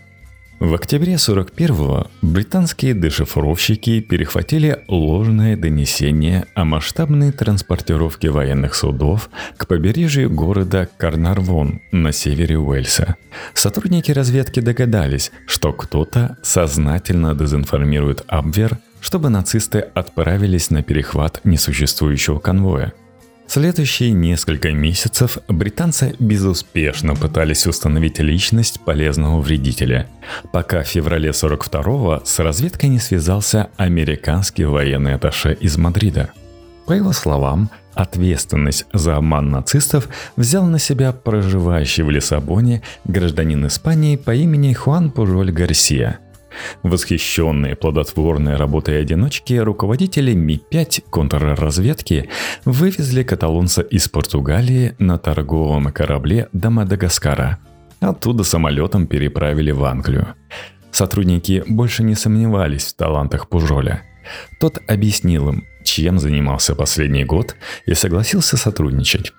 В 0.60 0.74
октябре 0.74 1.14
41-го 1.14 2.08
британские 2.20 2.92
дешифровщики 2.92 4.02
перехватили 4.02 4.84
ложное 4.88 5.56
донесение 5.56 6.44
о 6.54 6.66
масштабной 6.66 7.32
транспортировке 7.32 8.28
военных 8.28 8.74
судов 8.74 9.30
к 9.56 9.66
побережью 9.66 10.28
города 10.28 10.86
Карнарвон 10.98 11.80
на 11.92 12.12
севере 12.12 12.58
Уэльса. 12.58 13.16
Сотрудники 13.54 14.12
разведки 14.12 14.60
догадались, 14.60 15.32
что 15.46 15.72
кто-то 15.72 16.36
сознательно 16.42 17.34
дезинформирует 17.34 18.24
Абвер, 18.26 18.76
чтобы 19.00 19.30
нацисты 19.30 19.78
отправились 19.78 20.68
на 20.68 20.82
перехват 20.82 21.40
несуществующего 21.42 22.38
конвоя– 22.38 22.92
Следующие 23.52 24.12
несколько 24.12 24.70
месяцев 24.70 25.38
британцы 25.48 26.14
безуспешно 26.20 27.16
пытались 27.16 27.66
установить 27.66 28.20
личность 28.20 28.78
полезного 28.78 29.40
вредителя, 29.40 30.06
пока 30.52 30.84
в 30.84 30.86
феврале 30.86 31.30
42-го 31.30 32.22
с 32.24 32.38
разведкой 32.38 32.90
не 32.90 33.00
связался 33.00 33.70
американский 33.76 34.66
военный 34.66 35.16
атташе 35.16 35.54
из 35.54 35.76
Мадрида. 35.76 36.30
По 36.86 36.92
его 36.92 37.12
словам, 37.12 37.70
ответственность 37.94 38.86
за 38.92 39.16
обман 39.16 39.50
нацистов 39.50 40.08
взял 40.36 40.64
на 40.66 40.78
себя 40.78 41.10
проживающий 41.10 42.04
в 42.04 42.10
Лиссабоне 42.10 42.82
гражданин 43.04 43.66
Испании 43.66 44.14
по 44.14 44.32
имени 44.32 44.72
Хуан 44.74 45.10
Пужоль 45.10 45.50
Гарсия– 45.50 46.20
Восхищенные 46.82 47.76
плодотворной 47.76 48.56
работой 48.56 49.00
одиночки, 49.00 49.54
руководители 49.54 50.34
Ми-5 50.34 51.04
контрразведки 51.10 52.28
вывезли 52.64 53.22
каталонца 53.22 53.82
из 53.82 54.08
Португалии 54.08 54.94
на 54.98 55.18
торговом 55.18 55.92
корабле 55.92 56.48
до 56.52 56.70
Мадагаскара. 56.70 57.58
Оттуда 58.00 58.44
самолетом 58.44 59.06
переправили 59.06 59.70
в 59.70 59.84
Англию. 59.84 60.34
Сотрудники 60.90 61.62
больше 61.68 62.02
не 62.02 62.14
сомневались 62.14 62.86
в 62.86 62.96
талантах 62.96 63.48
Пужоля. 63.48 64.02
Тот 64.58 64.78
объяснил 64.88 65.48
им, 65.48 65.64
чем 65.84 66.18
занимался 66.18 66.74
последний 66.74 67.24
год, 67.24 67.56
и 67.86 67.94
согласился 67.94 68.56
сотрудничать. 68.56 69.32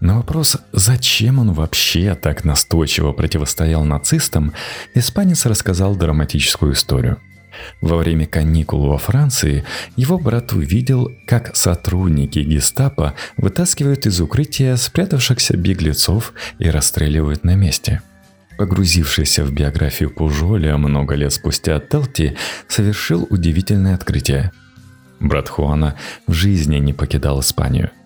На 0.00 0.16
вопрос, 0.16 0.56
зачем 0.72 1.38
он 1.38 1.52
вообще 1.52 2.14
так 2.14 2.44
настойчиво 2.44 3.12
противостоял 3.12 3.84
нацистам, 3.84 4.54
испанец 4.94 5.44
рассказал 5.44 5.94
драматическую 5.94 6.72
историю. 6.72 7.18
Во 7.82 7.98
время 7.98 8.26
каникул 8.26 8.88
во 8.88 8.96
Франции 8.96 9.64
его 9.96 10.18
брат 10.18 10.54
увидел, 10.54 11.12
как 11.26 11.54
сотрудники 11.54 12.38
гестапо 12.38 13.14
вытаскивают 13.36 14.06
из 14.06 14.18
укрытия 14.22 14.76
спрятавшихся 14.76 15.58
беглецов 15.58 16.32
и 16.58 16.70
расстреливают 16.70 17.44
на 17.44 17.54
месте. 17.54 18.00
Погрузившийся 18.56 19.44
в 19.44 19.52
биографию 19.52 20.10
Пужоля 20.10 20.78
много 20.78 21.14
лет 21.14 21.32
спустя 21.34 21.78
Телти 21.78 22.36
совершил 22.68 23.26
удивительное 23.28 23.94
открытие. 23.94 24.52
Брат 25.18 25.50
Хуана 25.50 25.96
в 26.26 26.32
жизни 26.32 26.78
не 26.78 26.94
покидал 26.94 27.40
Испанию– 27.40 27.90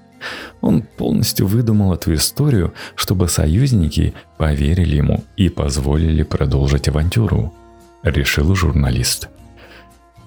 он 0.61 0.83
полностью 0.83 1.47
выдумал 1.47 1.95
эту 1.95 2.15
историю, 2.15 2.75
чтобы 2.95 3.29
союзники 3.29 4.15
поверили 4.39 4.97
ему 4.97 5.25
и 5.37 5.49
позволили 5.49 6.23
продолжить 6.23 6.89
авантюру, 6.89 7.53
решил 8.03 8.55
журналист. 8.55 9.29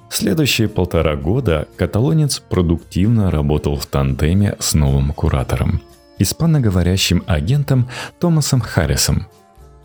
Следующие 0.10 0.70
полтора 0.70 1.16
года 1.16 1.68
каталонец 1.76 2.40
продуктивно 2.40 3.30
работал 3.30 3.76
в 3.76 3.86
тандеме 3.86 4.56
с 4.60 4.74
новым 4.74 5.12
куратором, 5.12 5.82
испаноговорящим 6.18 7.24
агентом 7.28 7.90
Томасом 8.20 8.62
Харрисом. 8.62 9.28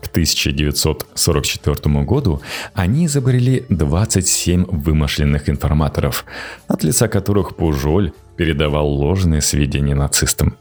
К 0.01 0.07
1944 0.07 2.03
году 2.03 2.41
они 2.73 3.05
изобрели 3.05 3.65
27 3.69 4.65
вымышленных 4.65 5.49
информаторов, 5.49 6.25
от 6.67 6.83
лица 6.83 7.07
которых 7.07 7.55
Пужоль 7.55 8.11
передавал 8.37 8.87
ложные 8.87 9.41
сведения 9.41 9.95
нацистам. 9.95 10.57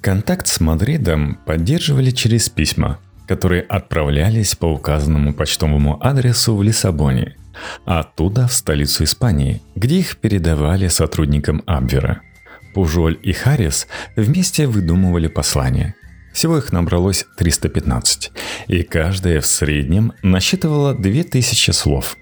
Контакт 0.00 0.46
с 0.46 0.60
Мадридом 0.60 1.38
поддерживали 1.46 2.10
через 2.10 2.48
письма, 2.48 2.98
которые 3.26 3.62
отправлялись 3.62 4.54
по 4.54 4.66
указанному 4.66 5.32
почтовому 5.32 6.04
адресу 6.04 6.56
в 6.56 6.62
Лиссабоне, 6.62 7.36
а 7.86 8.00
оттуда 8.00 8.48
в 8.48 8.52
столицу 8.52 9.04
Испании, 9.04 9.62
где 9.76 10.00
их 10.00 10.16
передавали 10.16 10.88
сотрудникам 10.88 11.62
Абвера. 11.66 12.22
Пужоль 12.74 13.18
и 13.22 13.32
Харрис 13.32 13.86
вместе 14.16 14.66
выдумывали 14.66 15.28
послания. 15.28 15.94
Всего 16.32 16.56
их 16.56 16.72
набралось 16.72 17.26
315, 17.36 18.32
и 18.68 18.82
каждая 18.82 19.40
в 19.40 19.46
среднем 19.46 20.14
насчитывала 20.22 20.94
2000 20.94 21.70
слов 21.70 22.16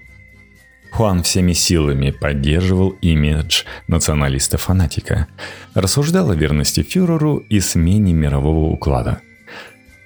Хуан 0.91 1.23
всеми 1.23 1.53
силами 1.53 2.11
поддерживал 2.11 2.89
имидж 3.01 3.63
националиста-фанатика, 3.87 5.27
рассуждал 5.73 6.31
о 6.31 6.35
верности 6.35 6.83
фюреру 6.83 7.37
и 7.37 7.59
смене 7.61 8.13
мирового 8.13 8.69
уклада. 8.71 9.21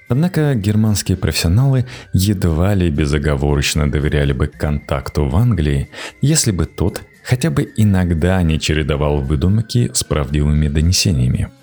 Однако 0.08 0.54
германские 0.54 1.17
профессионалы 1.17 1.88
едва 2.13 2.76
ли 2.76 2.91
безоговорочно 2.91 3.89
доверяли 3.89 4.34
бы 4.34 4.45
контакту 4.45 5.26
в 5.26 5.36
Англии, 5.36 5.89
если 6.21 6.52
бы 6.52 6.67
тот 6.67 7.02
хотя 7.24 7.50
бы 7.50 7.67
иногда 7.76 8.41
не 8.43 8.60
чередовал 8.60 9.21
выдумки 9.21 9.89
с 9.91 10.04
правдивыми 10.04 10.67
донесениями– 10.67 11.50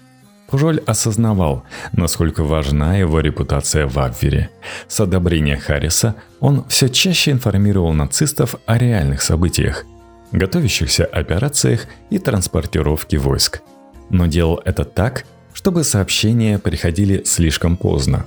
Пужоль 0.53 0.81
осознавал, 0.85 1.65
насколько 1.93 2.45
важна 2.45 2.99
его 2.99 3.21
репутация 3.21 3.87
в 3.87 3.99
Абвере. 3.99 4.51
С 4.87 5.01
одобрения 5.01 5.57
Харриса 5.57 6.15
он 6.41 6.67
все 6.69 6.91
чаще 6.91 7.31
информировал 7.31 7.95
нацистов 7.95 8.57
о 8.67 8.77
реальных 8.77 9.23
событиях, 9.23 9.87
готовящихся 10.31 11.07
операциях 11.07 11.87
и 12.11 12.19
транспортировке 12.19 13.17
войск. 13.17 13.63
Но 14.11 14.27
делал 14.27 14.61
это 14.63 14.85
так, 14.85 15.25
чтобы 15.55 15.85
сообщения 15.85 16.59
приходили 16.59 17.23
слишком 17.25 17.79
поздно. 17.79 18.27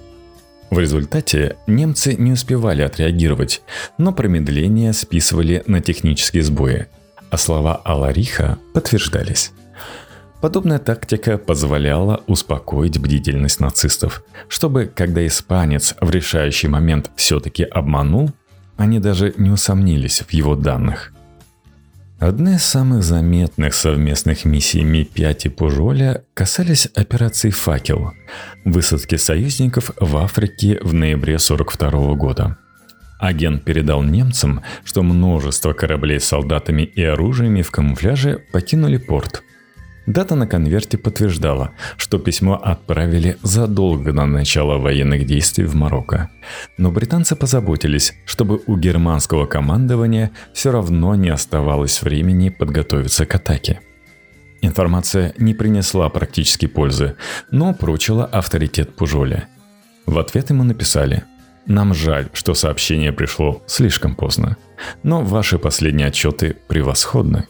В 0.72 0.80
результате 0.80 1.58
немцы 1.68 2.16
не 2.16 2.32
успевали 2.32 2.82
отреагировать, 2.82 3.62
но 4.00 4.12
промедление 4.12 4.94
списывали 4.94 5.62
на 5.68 5.80
технические 5.80 6.42
сбои, 6.42 6.88
а 7.30 7.38
слова 7.38 7.76
Алариха 7.86 8.58
подтверждались. 8.74 9.52
Подобная 10.46 10.78
тактика 10.78 11.40
позволяла 11.40 12.22
успокоить 12.28 13.00
бдительность 13.00 13.60
нацистов, 13.60 14.22
чтобы, 14.48 14.86
когда 14.86 15.26
испанец 15.26 15.96
в 16.00 16.12
решающий 16.12 16.68
момент 16.68 17.10
все-таки 17.16 17.64
обманул, 17.64 18.30
они 18.78 19.00
даже 19.00 19.34
не 19.38 19.50
усомнились 19.50 20.20
в 20.22 20.32
его 20.32 20.56
данных. 20.56 21.14
Одна 22.20 22.58
из 22.58 22.64
самых 22.64 23.02
заметных 23.02 23.74
совместных 23.74 24.46
миссий 24.46 24.84
Ми-5 24.84 25.46
и 25.46 25.50
Пужоля 25.50 26.24
касались 26.36 26.90
операции 26.94 27.50
«Факел»– 27.50 28.12
высадки 28.66 29.16
союзников 29.16 29.94
в 30.00 30.16
Африке 30.16 30.78
в 30.84 30.94
ноябре 30.94 31.38
1942 31.38 32.14
года. 32.14 32.58
Агент 33.20 33.64
передал 33.64 34.04
немцам, 34.04 34.62
что 34.84 35.02
множество 35.02 35.74
кораблей 35.74 36.20
с 36.20 36.26
солдатами 36.26 36.84
и 36.84 37.02
оружиями 37.02 37.64
в 37.64 37.72
камуфляже 37.72 38.44
покинули 38.52 38.98
порт– 38.98 39.42
Дата 40.08 40.36
на 40.36 40.48
конверте 40.48 40.98
подтверждала, 40.98 41.72
что 41.98 42.20
письмо 42.20 42.60
отправили 42.62 43.38
задолго 43.42 44.14
до 44.14 44.26
начала 44.26 44.78
военных 44.78 45.26
действий 45.26 45.66
в 45.66 45.74
Марокко. 45.76 46.30
Но 46.78 46.92
британцы 46.92 47.36
позаботились, 47.36 48.14
чтобы 48.26 48.62
у 48.68 48.78
германского 48.78 49.48
командования 49.48 50.32
все 50.54 50.72
равно 50.72 51.16
не 51.16 51.30
оставалось 51.30 52.04
времени 52.04 52.50
подготовиться 52.50 53.26
к 53.26 53.34
атаке. 53.34 53.80
Информация 54.62 55.34
не 55.38 55.54
принесла 55.54 56.10
практически 56.10 56.68
пользы, 56.68 57.16
но 57.52 57.74
прочила 57.74 58.26
авторитет 58.26 58.96
Пужоля. 58.96 59.48
В 60.06 60.20
ответ 60.20 60.52
ему 60.52 60.64
написали 60.64 61.24
«Нам 61.66 61.96
жаль, 61.96 62.30
что 62.34 62.54
сообщение 62.54 63.12
пришло 63.12 63.64
слишком 63.66 64.16
поздно, 64.16 64.58
но 65.02 65.24
ваши 65.24 65.58
последние 65.58 66.08
отчеты 66.08 66.58
превосходны». 66.68 67.48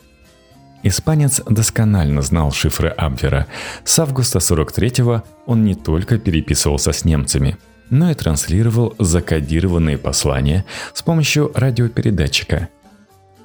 Испанец 0.87 1.41
досконально 1.49 2.21
знал 2.21 2.51
шифры 2.51 2.89
Абвера. 2.89 3.47
С 3.83 3.97
августа 3.97 4.37
43-го 4.37 5.23
он 5.47 5.63
не 5.63 5.73
только 5.73 6.19
переписывался 6.19 6.91
с 6.91 7.03
немцами, 7.03 7.57
но 7.89 8.11
и 8.11 8.13
транслировал 8.13 8.93
закодированные 8.99 9.97
послания 9.97 10.63
с 10.93 11.01
помощью 11.01 11.51
радиопередатчика. 11.55 12.69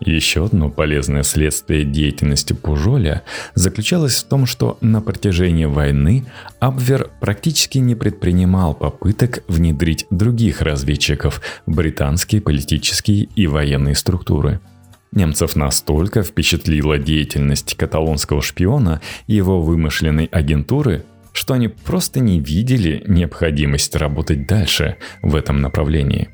Еще 0.00 0.44
одно 0.44 0.68
полезное 0.68 1.22
следствие 1.22 1.86
деятельности 1.86 2.52
Пужоля 2.52 3.22
заключалось 3.54 4.16
в 4.16 4.28
том, 4.28 4.44
что 4.44 4.76
на 4.82 5.00
протяжении 5.00 5.64
войны 5.64 6.26
Абвер 6.58 7.08
практически 7.20 7.78
не 7.78 7.94
предпринимал 7.94 8.74
попыток 8.74 9.44
внедрить 9.48 10.06
других 10.10 10.60
разведчиков 10.60 11.40
в 11.64 11.74
британские 11.74 12.42
политические 12.42 13.28
и 13.34 13.46
военные 13.46 13.94
структуры– 13.94 14.60
Немцев 15.12 15.56
настолько 15.56 16.22
впечатлила 16.22 16.96
деятельность 16.98 17.76
каталонского 17.76 18.42
шпиона 18.42 19.00
и 19.26 19.34
его 19.34 19.60
вымышленной 19.60 20.26
агентуры, 20.26 21.04
что 21.32 21.54
они 21.54 21.68
просто 21.68 22.20
не 22.20 22.38
видели 22.38 23.02
необходимость 23.06 23.96
работать 23.96 24.46
дальше 24.46 24.96
в 25.22 25.34
этом 25.34 25.60
направлении. 25.60 26.28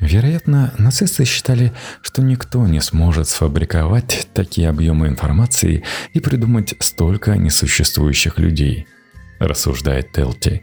Вероятно, 0.00 0.72
нацисты 0.78 1.24
считали, 1.24 1.72
что 2.02 2.22
никто 2.22 2.66
не 2.66 2.80
сможет 2.80 3.28
сфабриковать 3.28 4.28
такие 4.34 4.68
объемы 4.68 5.08
информации 5.08 5.82
и 6.12 6.20
придумать 6.20 6.74
столько 6.78 7.36
несуществующих 7.36 8.38
людей, 8.38 8.86
рассуждает 9.38 10.12
Телти. 10.12 10.62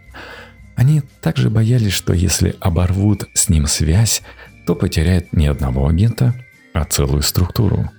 Они 0.76 1.02
также 1.22 1.50
боялись, 1.50 1.94
что 1.94 2.14
если 2.14 2.56
оборвут 2.60 3.26
с 3.34 3.50
ним 3.50 3.66
связь, 3.66 4.22
то 4.66 4.76
потеряют 4.76 5.34
не 5.34 5.48
одного 5.48 5.88
агента, 5.88 6.36
а 6.74 6.86
целую 6.86 7.22
структуру. 7.22 7.90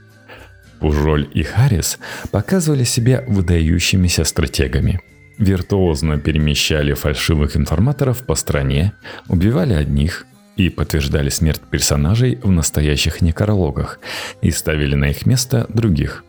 Пужоль 0.81 1.29
и 1.33 1.43
Харрис 1.43 1.99
показывали 2.31 2.85
себя 2.85 3.25
выдающимися 3.27 4.25
стратегами. 4.25 5.01
Виртуозно 5.39 6.19
перемещали 6.19 6.95
фальшивых 6.95 7.57
информаторов 7.57 8.25
по 8.27 8.35
стране, 8.35 8.93
убивали 9.29 9.75
одних 9.75 10.27
и 10.57 10.69
подтверждали 10.69 11.31
смерть 11.31 11.63
персонажей 11.71 12.39
в 12.43 12.51
настоящих 12.51 13.23
некрологах 13.23 14.01
и 14.43 14.51
ставили 14.51 14.95
на 14.95 15.11
их 15.11 15.25
место 15.25 15.67
других. 15.69 16.25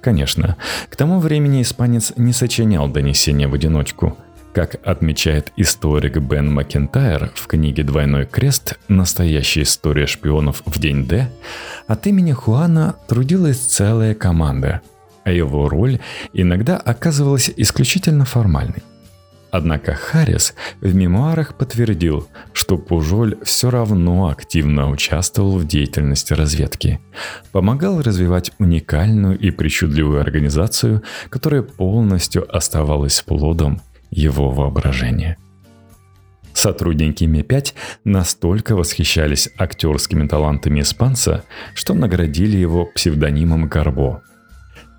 Конечно, 0.00 0.56
к 0.90 0.96
тому 0.96 1.18
времени 1.20 1.62
испанец 1.62 2.12
не 2.16 2.32
сочинял 2.32 2.88
донесения 2.88 3.48
в 3.48 3.54
одиночку– 3.54 4.18
как 4.52 4.76
отмечает 4.86 5.52
историк 5.56 6.18
Бен 6.18 6.52
Макентайр 6.52 7.30
в 7.34 7.46
книге 7.46 7.82
«Двойной 7.82 8.26
крест. 8.26 8.78
Настоящая 8.88 9.62
история 9.62 10.06
шпионов 10.06 10.62
в 10.64 10.78
день 10.78 11.06
Д», 11.06 11.30
от 11.86 12.06
имени 12.06 12.32
Хуана 12.32 12.96
трудилась 13.08 13.58
целая 13.58 14.14
команда, 14.14 14.82
а 15.24 15.30
его 15.30 15.68
роль 15.68 16.00
иногда 16.32 16.76
оказывалась 16.76 17.50
исключительно 17.56 18.24
формальной. 18.24 18.82
Однако 19.50 19.94
Харрис 19.94 20.54
в 20.80 20.94
мемуарах 20.94 21.54
подтвердил, 21.54 22.28
что 22.52 22.76
Пужоль 22.76 23.38
все 23.42 23.70
равно 23.70 24.28
активно 24.28 24.90
участвовал 24.90 25.58
в 25.58 25.66
деятельности 25.66 26.34
разведки. 26.34 27.00
Помогал 27.50 28.02
развивать 28.02 28.52
уникальную 28.58 29.38
и 29.38 29.50
причудливую 29.50 30.20
организацию, 30.20 31.02
которая 31.30 31.62
полностью 31.62 32.44
оставалась 32.54 33.22
плодом 33.22 33.80
его 34.10 34.50
воображения. 34.50 35.36
Сотрудники 36.52 37.24
Ми-5 37.24 37.74
настолько 38.04 38.74
восхищались 38.74 39.48
актерскими 39.56 40.26
талантами 40.26 40.80
испанца, 40.80 41.44
что 41.74 41.94
наградили 41.94 42.56
его 42.56 42.84
псевдонимом 42.84 43.68
Горбо. 43.68 44.22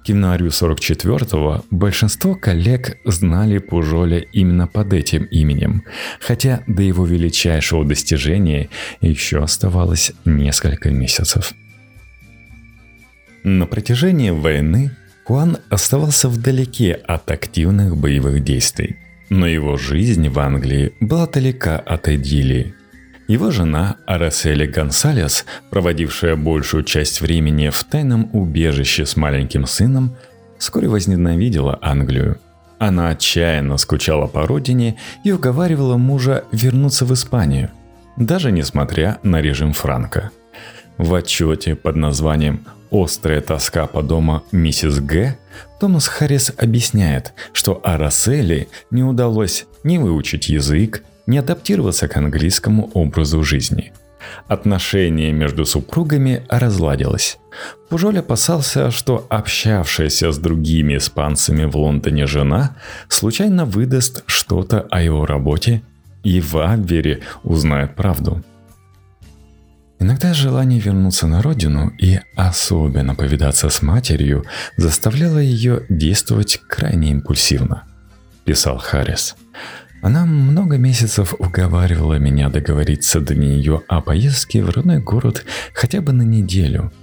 К 0.06 0.10
январю 0.10 0.48
44-го 0.48 1.66
большинство 1.70 2.36
коллег 2.36 2.98
знали 3.04 3.58
Пужоля 3.58 4.20
именно 4.20 4.68
под 4.68 4.94
этим 4.94 5.26
именем, 5.26 5.84
хотя 6.22 6.64
до 6.68 6.82
его 6.82 7.06
величайшего 7.06 7.84
достижения 7.84 8.70
еще 9.02 9.44
оставалось 9.44 10.14
несколько 10.24 10.92
месяцев. 10.92 11.54
На 13.44 13.66
протяжении 13.66 14.30
войны 14.30 14.92
Хуан 15.30 15.58
оставался 15.70 16.28
вдалеке 16.28 16.94
от 16.94 17.30
активных 17.30 17.96
боевых 17.96 18.44
действий. 18.44 18.98
Но 19.30 19.46
его 19.46 19.78
жизнь 19.78 20.28
в 20.28 20.40
Англии 20.40 20.94
была 21.00 21.28
далека 21.28 21.78
от 21.78 22.08
идиллии. 22.08 22.74
Его 23.28 23.52
жена 23.52 23.98
Арасели 24.08 24.66
Гонсалес, 24.66 25.46
проводившая 25.70 26.36
большую 26.36 26.84
часть 26.84 27.22
времени 27.22 27.70
в 27.70 27.84
тайном 27.84 28.28
убежище 28.34 29.06
с 29.06 29.16
маленьким 29.16 29.68
сыном, 29.68 30.16
вскоре 30.58 30.88
возненавидела 30.88 31.78
Англию. 31.80 32.40
Она 32.80 33.10
отчаянно 33.10 33.78
скучала 33.78 34.26
по 34.26 34.48
родине 34.48 34.98
и 35.24 35.32
уговаривала 35.32 35.98
мужа 35.98 36.44
вернуться 36.52 37.06
в 37.06 37.14
Испанию, 37.14 37.70
даже 38.18 38.52
несмотря 38.52 39.20
на 39.22 39.42
режим 39.42 39.74
Франка. 39.74 40.32
В 40.98 41.14
отчете 41.14 41.76
под 41.76 41.98
названием 41.98 42.66
«Острая 42.92 43.42
тоска 43.42 43.88
по 43.88 44.02
дому 44.02 44.44
миссис 44.52 45.00
Г» 45.00 45.38
Томас 45.80 46.08
Харрис 46.08 46.52
объясняет, 46.58 47.34
что 47.54 47.80
Арасели 47.84 48.68
не 48.92 49.04
удалось 49.04 49.66
ни 49.84 49.98
выучить 49.98 50.50
язык, 50.50 51.04
ни 51.26 51.38
адаптироваться 51.38 52.08
к 52.08 52.18
английскому 52.18 52.90
образу 52.94 53.44
жизни. 53.44 53.94
Отношение 54.48 55.32
между 55.32 55.66
супругами 55.66 56.44
разладилось. 56.50 57.40
Пужоль 57.90 58.20
опасался, 58.20 58.92
что 58.92 59.26
общавшаяся 59.30 60.32
с 60.32 60.38
другими 60.38 60.98
испанцами 60.98 61.66
в 61.66 61.76
Лондоне 61.78 62.28
жена 62.28 62.76
случайно 63.08 63.66
выдаст 63.66 64.24
что-то 64.26 64.82
о 64.92 65.02
его 65.02 65.26
работе 65.26 65.82
и 66.24 66.42
в 66.42 66.58
Абвере 66.58 67.22
узнает 67.44 67.96
правду. 67.96 68.44
Иногда 70.00 70.34
желание 70.34 70.80
вернуться 70.80 71.28
на 71.28 71.42
родину 71.42 71.92
и 71.98 72.20
особенно 72.36 73.16
повидаться 73.16 73.70
с 73.70 73.82
матерью 73.82 74.46
заставляло 74.78 75.40
ее 75.40 75.86
действовать 75.90 76.62
крайне 76.70 77.12
импульсивно, 77.12 77.84
писал 78.46 78.78
Харрис. 78.78 79.36
Она 80.02 80.26
много 80.26 80.78
месяцев 80.78 81.36
уговаривала 81.38 82.14
меня 82.14 82.48
договориться 82.48 83.20
до 83.20 83.36
нее 83.36 83.82
о 83.90 84.00
поездке 84.00 84.64
в 84.64 84.70
родной 84.70 85.00
город 85.00 85.44
хотя 85.74 86.00
бы 86.00 86.14
на 86.14 86.22
неделю. 86.22 86.94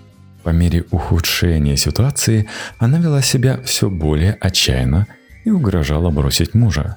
По 0.43 0.49
мере 0.51 0.85
ухудшения 0.91 1.77
ситуации 1.77 2.49
она 2.79 2.99
вела 2.99 3.21
себя 3.21 3.61
все 3.63 3.91
более 3.91 4.33
отчаянно 4.41 5.07
и 5.45 5.51
угрожала 5.51 6.09
бросить 6.09 6.55
мужа. 6.55 6.97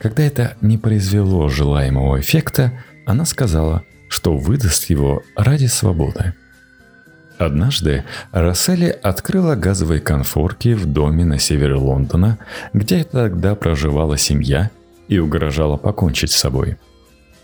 Когда 0.00 0.24
это 0.24 0.56
не 0.60 0.76
произвело 0.76 1.48
желаемого 1.48 2.18
эффекта, 2.18 2.72
она 3.06 3.24
сказала– 3.24 3.84
что 4.10 4.36
выдаст 4.36 4.90
его 4.90 5.22
ради 5.36 5.66
свободы. 5.66 6.34
Однажды 7.38 8.04
Расселли 8.32 8.88
открыла 9.02 9.54
газовые 9.54 10.00
конфорки 10.00 10.74
в 10.74 10.84
доме 10.84 11.24
на 11.24 11.38
севере 11.38 11.76
Лондона, 11.76 12.38
где 12.74 13.02
тогда 13.04 13.54
проживала 13.54 14.18
семья 14.18 14.70
и 15.08 15.18
угрожала 15.18 15.76
покончить 15.78 16.32
с 16.32 16.36
собой. 16.36 16.76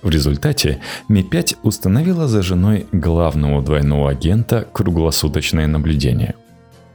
В 0.03 0.11
результате 0.11 0.81
Ми-5 1.09 1.59
установила 1.63 2.29
за 2.29 2.43
женой 2.43 2.87
главного 2.93 3.63
двойного 3.63 4.11
агента 4.11 4.67
круглосуточное 4.71 5.67
наблюдение. 5.67 6.35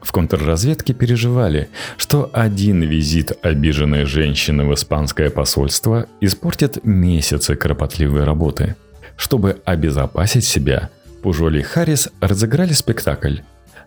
В 0.01 0.11
контрразведке 0.11 0.93
переживали, 0.93 1.69
что 1.97 2.29
один 2.33 2.81
визит 2.81 3.31
обиженной 3.41 4.05
женщины 4.05 4.65
в 4.65 4.73
испанское 4.73 5.29
посольство 5.29 6.07
испортит 6.19 6.83
месяцы 6.83 7.55
кропотливой 7.55 8.25
работы– 8.25 8.75
чтобы 9.15 9.61
обезопасить 9.65 10.45
себя, 10.45 10.89
Пужоли 11.21 11.59
и 11.59 11.63
Харрис 11.63 12.09
разыграли 12.19 12.73
спектакль. 12.73 13.37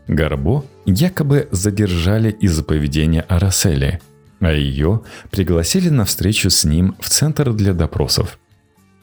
Горбо 0.06 0.64
якобы 0.84 1.48
задержали 1.50 2.30
из-за 2.30 2.62
поведения 2.62 3.22
Арасели, 3.22 4.00
а 4.40 4.52
ее 4.52 5.02
пригласили 5.30 5.88
на 5.88 6.04
встречу 6.04 6.50
с 6.50 6.64
ним 6.64 6.94
в 7.00 7.08
центр 7.08 7.52
для 7.52 7.72
допросов. 7.72 8.38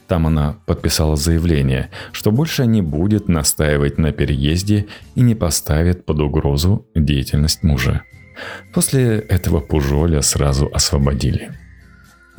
Там 0.07 0.27
она 0.27 0.57
подписала 0.65 1.15
заявление, 1.15 1.89
что 2.11 2.31
больше 2.31 2.65
не 2.65 2.81
будет 2.81 3.29
настаивать 3.29 3.97
на 3.97 4.11
переезде 4.11 4.87
и 5.15 5.21
не 5.21 5.35
поставит 5.35 6.05
под 6.05 6.19
угрозу 6.19 6.85
деятельность 6.93 7.63
мужа. 7.63 8.03
После 8.73 9.19
этого 9.19 9.59
Пужоля 9.59 10.21
сразу 10.21 10.69
освободили. 10.73 11.51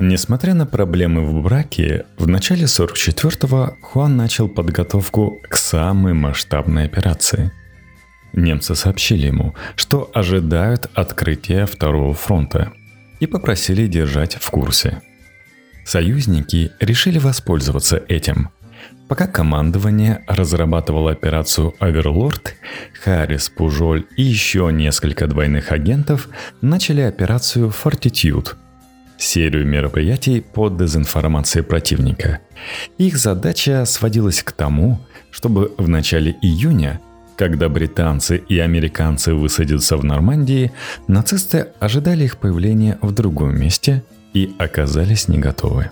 Несмотря 0.05 0.53
на 0.55 0.67
проблемы 0.67 1.25
в 1.25 1.43
браке, 1.43 2.07
в 2.19 2.27
начале 2.27 2.65
44-го 2.65 3.77
Хуан 3.83 4.17
начал 4.17 4.49
подготовку 4.49 5.41
к 5.49 5.57
самой 5.57 6.13
масштабной 6.13 6.87
операции. 6.87 7.53
Немцы 8.33 8.75
сообщили 8.75 9.29
ему, 9.29 9.55
что 9.77 10.11
ожидают 10.13 10.91
открытия 10.95 11.67
второго 11.67 12.15
фронта 12.15 12.73
и 13.21 13.29
попросили 13.29 13.87
держать 13.87 14.35
в 14.35 14.51
курсе. 14.51 15.03
Союзники 15.85 16.73
решили 16.81 17.21
воспользоваться 17.21 18.03
этим. 18.09 18.51
Пока 19.09 19.29
командование 19.29 20.25
разрабатывало 20.27 21.13
операцию 21.13 21.75
«Оверлорд», 21.79 22.57
Харрис, 23.05 23.49
Пужоль 23.51 24.05
и 24.17 24.25
еще 24.25 24.69
несколько 24.73 25.29
двойных 25.29 25.71
агентов 25.71 26.29
начали 26.61 27.03
операцию 27.03 27.71
«Фортитюд», 27.71 28.57
серию 29.23 29.67
мероприятий 29.67 30.41
по 30.41 30.69
дезинформации 30.69 31.61
противника. 31.61 32.41
Их 32.99 33.17
задача 33.17 33.85
сводилась 33.85 34.43
к 34.43 34.53
тому, 34.53 35.01
чтобы 35.31 35.73
в 35.79 35.89
начале 35.89 36.37
июня, 36.43 37.01
когда 37.37 37.69
британцы 37.69 38.43
и 38.49 38.59
американцы 38.59 39.35
высадятся 39.35 39.97
в 39.97 40.05
Нормандии, 40.05 40.73
нацисты 41.09 41.69
ожидали 41.81 42.25
их 42.25 42.37
появления 42.37 42.99
в 43.01 43.13
другом 43.13 43.59
месте 43.59 44.03
и 44.35 44.55
оказались 44.59 45.29
не 45.29 45.39
готовы. 45.39 45.91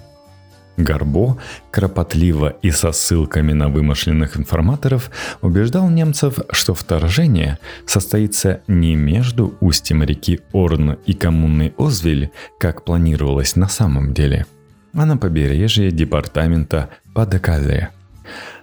Горбо 0.76 1.38
кропотливо 1.70 2.56
и 2.62 2.70
со 2.70 2.92
ссылками 2.92 3.52
на 3.52 3.68
вымышленных 3.68 4.37
информаторов 4.37 5.11
убеждал 5.42 5.90
немцев, 5.90 6.38
что 6.50 6.74
вторжение 6.74 7.59
состоится 7.87 8.61
не 8.66 8.94
между 8.96 9.54
устьем 9.61 10.02
реки 10.02 10.40
Орн 10.52 10.92
и 11.06 11.12
коммуной 11.12 11.74
Озвиль, 11.78 12.30
как 12.59 12.85
планировалось 12.85 13.56
на 13.56 13.68
самом 13.68 14.14
деле, 14.14 14.46
а 14.94 15.04
на 15.04 15.16
побережье 15.16 15.90
департамента 15.90 16.88
Падекале. 17.14 17.90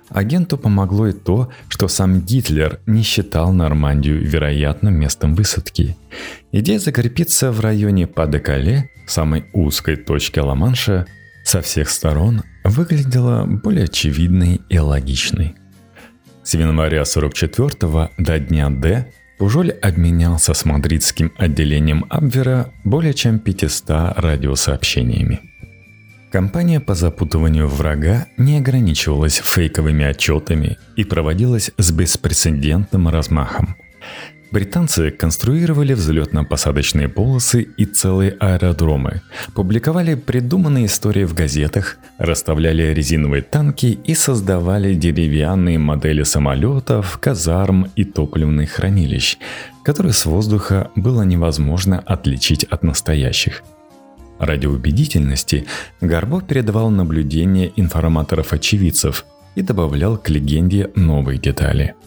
Агенту 0.10 0.58
помогло 0.58 1.08
и 1.08 1.12
то, 1.12 1.50
что 1.68 1.88
сам 1.88 2.22
Гитлер 2.22 2.80
не 2.86 3.04
считал 3.04 3.52
Нормандию 3.52 4.26
вероятным 4.26 4.96
местом 4.96 5.36
высадки. 5.36 5.98
Идея 6.52 6.80
закрепиться 6.80 7.52
в 7.52 7.60
районе 7.60 8.08
Падекале, 8.08 8.90
самой 9.06 9.46
узкой 9.54 9.98
точке 9.98 10.42
Ла-Манша, 10.42 11.06
со 11.48 11.62
всех 11.62 11.90
сторон 11.90 12.44
выглядела 12.66 13.46
более 13.46 13.86
очевидной 13.86 14.60
и 14.68 14.80
логичной. 14.80 15.56
С 16.44 16.54
января 16.56 17.06
44 17.06 18.10
до 18.18 18.40
дня 18.40 18.70
Д 18.70 19.12
Пужоль 19.38 19.72
обменялся 19.72 20.54
с 20.54 20.66
мадридским 20.66 21.32
отделением 21.38 22.06
Абвера 22.10 22.74
более 22.84 23.14
чем 23.14 23.40
500 23.40 24.18
радиосообщениями. 24.18 25.40
Компания 26.32 26.82
по 26.82 26.96
запутыванию 26.96 27.68
врага 27.68 28.26
не 28.38 28.58
ограничивалась 28.58 29.38
фейковыми 29.38 30.04
отчетами 30.06 30.78
и 30.98 31.06
проводилась 31.06 31.72
с 31.78 31.92
беспрецедентным 31.92 33.08
размахом. 33.08 33.78
Британцы 34.50 35.12
конструировали 35.12 35.94
взлетно-посадочные 35.94 37.10
полосы 37.10 37.68
и 37.76 37.86
целые 37.86 38.32
аэродромы, 38.40 39.22
публиковали 39.54 40.16
придуманные 40.16 40.86
истории 40.86 41.26
в 41.26 41.34
газетах, 41.34 41.98
расставляли 42.18 42.94
резиновые 42.94 43.42
танки 43.42 44.00
и 44.06 44.16
создавали 44.16 44.94
деревянные 44.94 45.78
модели 45.78 46.24
самолетов, 46.24 47.18
казарм 47.18 47.92
и 47.98 48.06
топливных 48.06 48.72
хранилищ, 48.72 49.38
которые 49.84 50.14
с 50.14 50.26
воздуха 50.26 50.92
было 50.96 51.24
невозможно 51.24 52.00
отличить 52.00 52.64
от 52.64 52.84
настоящих. 52.84 53.64
Ради 54.40 54.68
убедительности 54.68 55.66
Гарбо 56.00 56.42
передавал 56.42 56.90
наблюдения 56.90 57.72
информаторов-очевидцев 57.76 59.26
и 59.56 59.62
добавлял 59.62 60.18
к 60.18 60.30
легенде 60.30 60.90
новые 60.96 61.38
детали– 61.38 61.96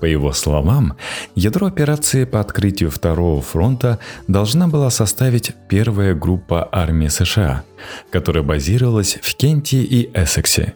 по 0.00 0.04
его 0.04 0.32
словам, 0.32 0.96
ядро 1.34 1.66
операции 1.66 2.24
по 2.24 2.40
открытию 2.40 2.90
Второго 2.90 3.40
фронта 3.42 3.98
должна 4.28 4.68
была 4.68 4.90
составить 4.90 5.52
первая 5.68 6.14
группа 6.14 6.68
армии 6.70 7.08
США, 7.08 7.64
которая 8.10 8.42
базировалась 8.42 9.18
в 9.22 9.34
Кенте 9.36 9.82
и 9.82 10.10
Эссексе. 10.14 10.74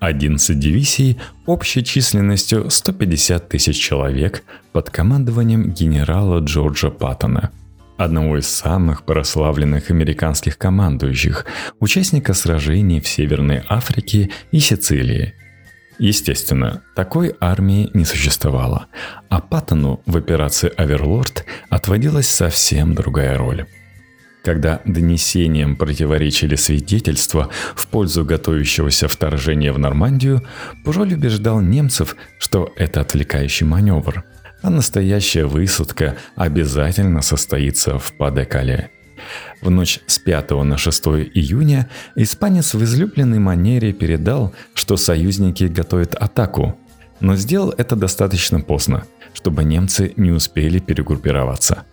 11 0.00 0.58
дивизий 0.58 1.18
общей 1.46 1.84
численностью 1.84 2.70
150 2.70 3.48
тысяч 3.48 3.78
человек 3.78 4.42
под 4.72 4.88
командованием 4.90 5.72
генерала 5.72 6.40
Джорджа 6.40 6.90
Паттона– 6.90 7.50
одного 8.00 8.38
из 8.38 8.48
самых 8.48 9.04
прославленных 9.04 9.90
американских 9.90 10.56
командующих, 10.56 11.44
участника 11.80 12.32
сражений 12.32 13.00
в 13.00 13.06
Северной 13.06 13.62
Африке 13.68 14.30
и 14.52 14.58
Сицилии– 14.58 15.34
Естественно, 16.00 16.82
такой 16.94 17.36
армии 17.40 17.90
не 17.92 18.06
существовало, 18.06 18.86
а 19.28 19.42
Паттону 19.42 20.00
в 20.06 20.16
операции 20.16 20.72
«Аверлорд» 20.74 21.44
отводилась 21.68 22.26
совсем 22.26 22.94
другая 22.94 23.36
роль. 23.36 23.66
Когда 24.42 24.80
донесениям 24.86 25.76
противоречили 25.76 26.56
свидетельства 26.56 27.50
в 27.76 27.86
пользу 27.86 28.24
готовящегося 28.24 29.08
вторжения 29.08 29.74
в 29.74 29.78
Нормандию, 29.78 30.42
Пужоль 30.86 31.12
убеждал 31.12 31.60
немцев, 31.60 32.16
что 32.38 32.72
это 32.76 33.02
отвлекающий 33.02 33.66
маневр, 33.66 34.24
а 34.62 34.70
настоящая 34.70 35.44
высадка 35.44 36.16
обязательно 36.34 37.20
состоится 37.20 37.98
в 37.98 38.14
Падекале– 38.14 38.90
в 39.60 39.70
ночь 39.70 40.00
с 40.06 40.18
5 40.18 40.50
на 40.62 40.76
6 40.76 41.06
июня 41.34 41.88
испанец 42.16 42.74
в 42.74 42.82
излюбленной 42.84 43.38
манере 43.38 43.92
передал, 43.92 44.54
что 44.74 44.96
союзники 44.96 45.64
готовят 45.64 46.14
атаку, 46.14 46.76
но 47.20 47.36
сделал 47.36 47.74
это 47.76 47.96
достаточно 47.96 48.60
поздно, 48.60 49.04
чтобы 49.34 49.64
немцы 49.64 50.12
не 50.16 50.30
успели 50.30 50.78
перегруппироваться. 50.78 51.84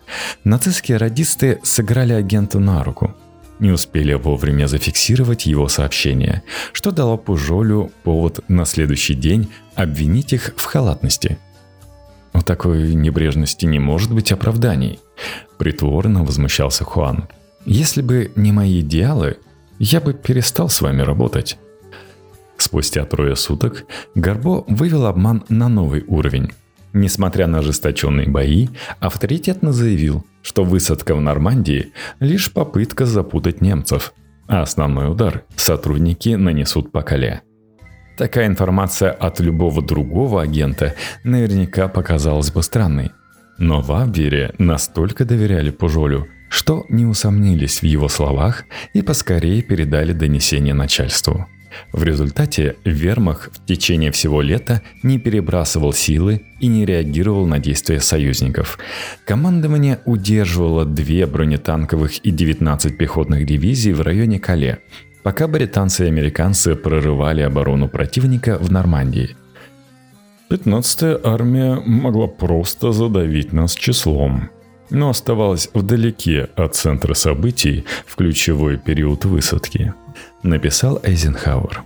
Нацистские 0.44 0.98
радисты 0.98 1.60
сыграли 1.62 2.12
агенту 2.12 2.60
на 2.60 2.82
руку– 2.84 3.14
не 3.60 3.72
успели 3.72 4.14
вовремя 4.14 4.66
зафиксировать 4.68 5.46
его 5.46 5.68
сообщение, 5.68 6.42
что 6.72 6.90
дало 6.90 7.18
Пужолю 7.18 7.90
повод 8.04 8.40
на 8.48 8.64
следующий 8.64 9.14
день 9.14 9.50
обвинить 9.74 10.32
их 10.32 10.54
в 10.56 10.64
халатности. 10.64 11.38
У 12.32 12.42
такой 12.42 12.94
небрежности 12.94 13.66
не 13.66 13.78
может 13.78 14.14
быть 14.14 14.30
оправданий. 14.32 15.00
Притворно 15.58 16.24
возмущался 16.24 16.84
Хуан. 16.84 17.28
Если 17.64 18.00
бы 18.00 18.32
не 18.36 18.52
мои 18.52 18.80
идеалы, 18.80 19.38
я 19.78 20.00
бы 20.00 20.14
перестал 20.14 20.68
с 20.68 20.80
вами 20.80 21.02
работать. 21.02 21.58
Спустя 22.56 23.04
трое 23.04 23.36
суток 23.36 23.84
Гарбо 24.14 24.64
вывел 24.66 25.06
обман 25.06 25.44
на 25.48 25.68
новый 25.68 26.04
уровень. 26.06 26.52
Несмотря 26.92 27.46
на 27.46 27.58
ожесточенные 27.58 28.28
бои, 28.28 28.68
авторитетно 28.98 29.72
заявил, 29.72 30.24
что 30.42 30.64
высадка 30.64 31.14
в 31.14 31.20
Нормандии– 31.20 31.92
лишь 32.20 32.52
попытка 32.52 33.04
запутать 33.04 33.60
немцев, 33.60 34.14
а 34.46 34.62
основной 34.62 35.10
удар 35.10 35.44
сотрудники 35.54 36.30
нанесут 36.30 36.90
по 36.90 37.02
Кале. 37.02 37.42
Такая 38.16 38.46
информация 38.46 39.12
от 39.12 39.38
любого 39.38 39.82
другого 39.82 40.42
агента 40.42 40.94
наверняка 41.22 41.86
показалась 41.86 42.50
бы 42.50 42.62
странной. 42.62 43.12
Но 43.58 43.80
в 43.80 43.92
Абвере 43.92 44.54
настолько 44.58 45.24
доверяли 45.24 45.70
Пужолю, 45.70 46.28
что 46.48 46.86
не 46.88 47.04
усомнились 47.04 47.82
в 47.82 47.84
его 47.84 48.08
словах 48.08 48.64
и 48.94 49.02
поскорее 49.02 49.62
передали 49.62 50.12
донесение 50.12 50.74
начальству. 50.74 51.46
В 51.92 52.02
результате 52.02 52.76
Вермах 52.84 53.50
в 53.52 53.66
течение 53.66 54.10
всего 54.10 54.42
лета 54.42 54.82
не 55.02 55.18
перебрасывал 55.18 55.92
силы 55.92 56.42
и 56.60 56.66
не 56.66 56.86
реагировал 56.86 57.46
на 57.46 57.58
действия 57.58 58.00
союзников. 58.00 58.78
Командование 59.24 60.00
удерживало 60.04 60.84
две 60.84 61.26
бронетанковых 61.26 62.18
и 62.18 62.30
19 62.30 62.96
пехотных 62.96 63.46
дивизий 63.46 63.92
в 63.92 64.00
районе 64.00 64.38
Кале, 64.40 64.78
пока 65.22 65.46
британцы 65.46 66.04
и 66.04 66.08
американцы 66.08 66.74
прорывали 66.74 67.42
оборону 67.42 67.88
противника 67.88 68.58
в 68.58 68.70
Нормандии. 68.70 69.36
15-я 70.50 71.20
армия 71.24 71.74
могла 71.84 72.26
просто 72.26 72.92
задавить 72.92 73.52
нас 73.52 73.74
числом, 73.74 74.48
но 74.88 75.10
оставалась 75.10 75.68
вдалеке 75.74 76.48
от 76.56 76.74
центра 76.74 77.12
событий 77.12 77.84
в 78.06 78.16
ключевой 78.16 78.78
период 78.78 79.26
высадки, 79.26 79.92
написал 80.42 81.00
Эйзенхауэр. 81.02 81.82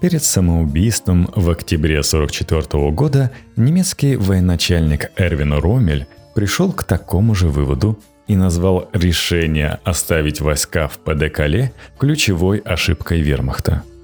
Перед 0.00 0.24
самоубийством 0.24 1.30
в 1.34 1.48
октябре 1.48 2.00
1944 2.00 2.90
года 2.90 3.30
немецкий 3.54 4.16
военачальник 4.16 5.12
Эрвин 5.16 5.54
Ромель 5.54 6.06
пришел 6.34 6.72
к 6.72 6.82
такому 6.82 7.36
же 7.36 7.48
выводу 7.48 7.98
и 8.26 8.34
назвал 8.34 8.90
решение 8.92 9.78
оставить 9.84 10.40
войска 10.40 10.88
в 10.88 10.98
ПДКале 10.98 11.72
ключевой 11.98 12.58
ошибкой 12.58 13.20
вермахта– 13.20 13.84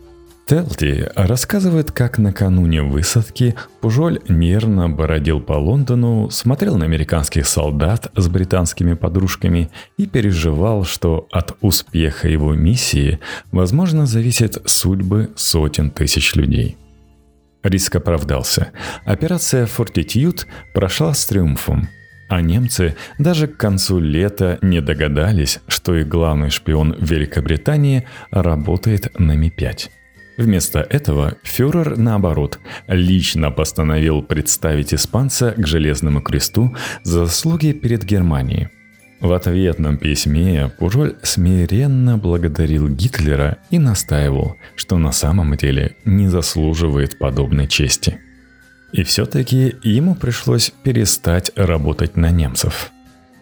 Телти 0.47 1.09
рассказывает, 1.15 1.93
как 1.93 2.19
накануне 2.19 2.83
высадки 2.83 3.55
Пужоль 3.81 4.21
нервно 4.29 4.91
бородил 4.91 5.41
по 5.41 5.53
Лондону, 5.53 6.31
смотрел 6.31 6.77
на 6.77 6.85
американских 6.85 7.47
солдат 7.47 8.11
с 8.17 8.29
британскими 8.29 8.95
подружками 8.95 9.71
и 9.97 10.07
переживал, 10.07 10.85
что 10.85 11.29
от 11.31 11.57
успеха 11.61 12.29
его 12.29 12.55
миссии, 12.55 13.21
возможно, 13.53 14.05
зависят 14.05 14.61
судьбы 14.67 15.31
сотен 15.37 15.91
тысяч 15.91 16.35
людей. 16.35 16.77
Риск 17.63 17.95
оправдался. 17.95 18.73
Операция 19.05 19.67
«Фортитьюд» 19.67 20.49
прошла 20.75 21.15
с 21.15 21.25
триумфом, 21.25 21.89
а 22.29 22.41
немцы 22.41 22.97
даже 23.19 23.47
к 23.47 23.57
концу 23.57 24.01
лета 24.01 24.59
не 24.61 24.81
догадались, 24.81 25.61
что 25.69 25.95
их 25.95 26.09
главный 26.09 26.51
шпион 26.51 26.97
Великобритании 26.99 28.07
работает 28.33 29.17
на 29.19 29.37
Ми-5. 29.37 30.02
Вместо 30.37 30.81
этого 30.81 31.37
фюрер, 31.43 31.97
наоборот, 31.97 32.59
лично 32.87 33.51
постановил 33.51 34.23
представить 34.23 34.95
испанца 34.95 35.53
к 35.57 35.67
Железному 35.67 36.23
кресту 36.23 36.75
за 37.03 37.27
заслуги 37.27 37.73
перед 37.73 38.05
Германией. 38.05 38.69
В 39.21 39.33
ответном 39.35 39.99
письме 39.99 40.73
Пужоль 40.79 41.15
смиренно 41.23 42.19
благодарил 42.19 42.89
Гитлера 42.89 43.59
и 43.71 43.79
настаивал, 43.79 44.57
что 44.75 44.99
на 44.99 45.13
самом 45.13 45.57
деле 45.57 45.97
не 46.05 46.29
заслуживает 46.29 47.19
подобной 47.19 47.69
чести. 47.69 48.19
И 48.93 49.05
все-таки 49.05 49.77
ему 49.83 50.15
пришлось 50.15 50.73
перестать 50.83 51.53
работать 51.55 52.17
на 52.17 52.31
немцев. 52.31 52.91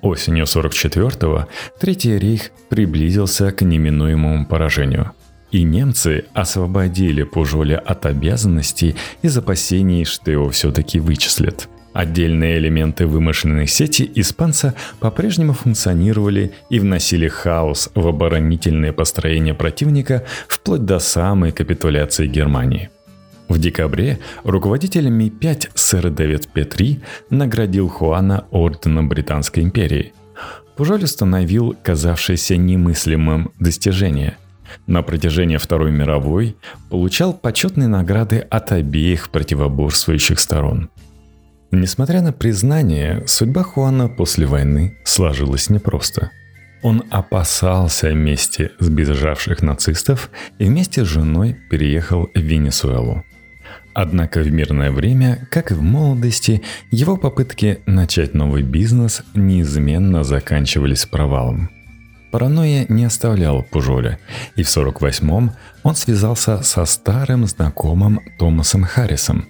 Осенью 0.03 0.44
44-го 0.44 1.48
Третий 1.81 2.18
рейх 2.18 2.50
приблизился 2.68 3.50
к 3.50 3.62
неминуемому 3.62 4.46
поражению– 4.46 5.12
и 5.50 5.62
немцы 5.62 6.24
освободили 6.32 7.22
Пужоля 7.22 7.78
от 7.78 8.06
обязанностей 8.06 8.94
из 9.22 9.36
опасений, 9.36 10.04
что 10.04 10.30
его 10.30 10.50
все-таки 10.50 11.00
вычислят. 11.00 11.68
Отдельные 11.92 12.58
элементы 12.58 13.06
вымышленной 13.06 13.66
сети 13.66 14.10
испанца 14.14 14.74
по-прежнему 15.00 15.54
функционировали 15.54 16.52
и 16.68 16.78
вносили 16.78 17.26
хаос 17.26 17.90
в 17.94 18.06
оборонительное 18.06 18.92
построение 18.92 19.54
противника 19.54 20.24
вплоть 20.46 20.84
до 20.84 21.00
самой 21.00 21.50
капитуляции 21.50 22.28
Германии. 22.28 22.90
В 23.48 23.58
декабре 23.58 24.20
руководитель 24.44 25.08
Ми-5 25.08 25.70
сэр 25.74 26.10
Дэвид 26.10 26.46
Петри 26.52 27.00
наградил 27.30 27.88
Хуана 27.88 28.44
орденом 28.52 29.08
Британской 29.08 29.64
империи. 29.64 30.12
Пужоль 30.76 31.02
установил 31.02 31.74
казавшееся 31.82 32.56
немыслимым 32.56 33.50
достижение– 33.58 34.36
на 34.87 35.02
протяжении 35.02 35.56
Второй 35.56 35.90
мировой 35.90 36.56
получал 36.88 37.33
почетные 37.33 37.88
награды 37.88 38.38
от 38.38 38.72
обеих 38.72 39.30
противоборствующих 39.30 40.38
сторон. 40.38 40.90
Несмотря 41.72 42.20
на 42.20 42.33
признание, 42.33 43.22
судьба 43.26 43.62
Хуана 43.62 44.09
после 44.09 44.46
войны 44.46 44.98
сложилась 45.04 45.70
непросто. 45.70 46.30
Он 46.83 47.04
опасался 47.11 48.12
мести 48.12 48.72
сбежавших 48.78 49.62
нацистов 49.62 50.30
и 50.59 50.64
вместе 50.64 51.04
с 51.04 51.09
женой 51.09 51.56
переехал 51.70 52.28
в 52.35 52.38
Венесуэлу. 52.38 53.24
Однако 53.92 54.40
в 54.40 54.50
мирное 54.50 54.90
время, 54.90 55.46
как 55.50 55.72
и 55.72 55.74
в 55.74 55.83
молодости, 55.83 56.62
его 56.90 57.16
попытки 57.16 57.80
начать 57.87 58.35
новый 58.35 58.62
бизнес 58.62 59.22
неизменно 59.35 60.24
заканчивались 60.24 61.06
провалом. 61.06 61.70
Паранойя 62.31 62.87
не 62.88 63.05
оставляла 63.05 63.62
Пужоля, 63.62 64.19
и 64.57 64.62
в 64.62 64.69
48-м 64.69 65.53
он 65.83 65.97
связался 65.97 66.62
со 66.62 66.85
старым 66.85 67.47
знакомым 67.47 68.21
Томасом 68.38 68.85
Харрисом. 68.85 69.49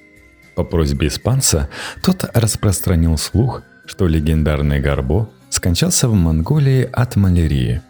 По 0.55 0.65
просьбе 0.65 1.09
испанца 1.09 1.69
тот 2.03 2.25
распространил 2.35 3.19
слух, 3.19 3.63
что 3.87 4.07
легендарный 4.07 4.81
Гарбо 4.81 5.29
скончался 5.51 6.09
в 6.09 6.15
Монголии 6.15 6.89
от 6.91 7.17
малярии– 7.17 7.83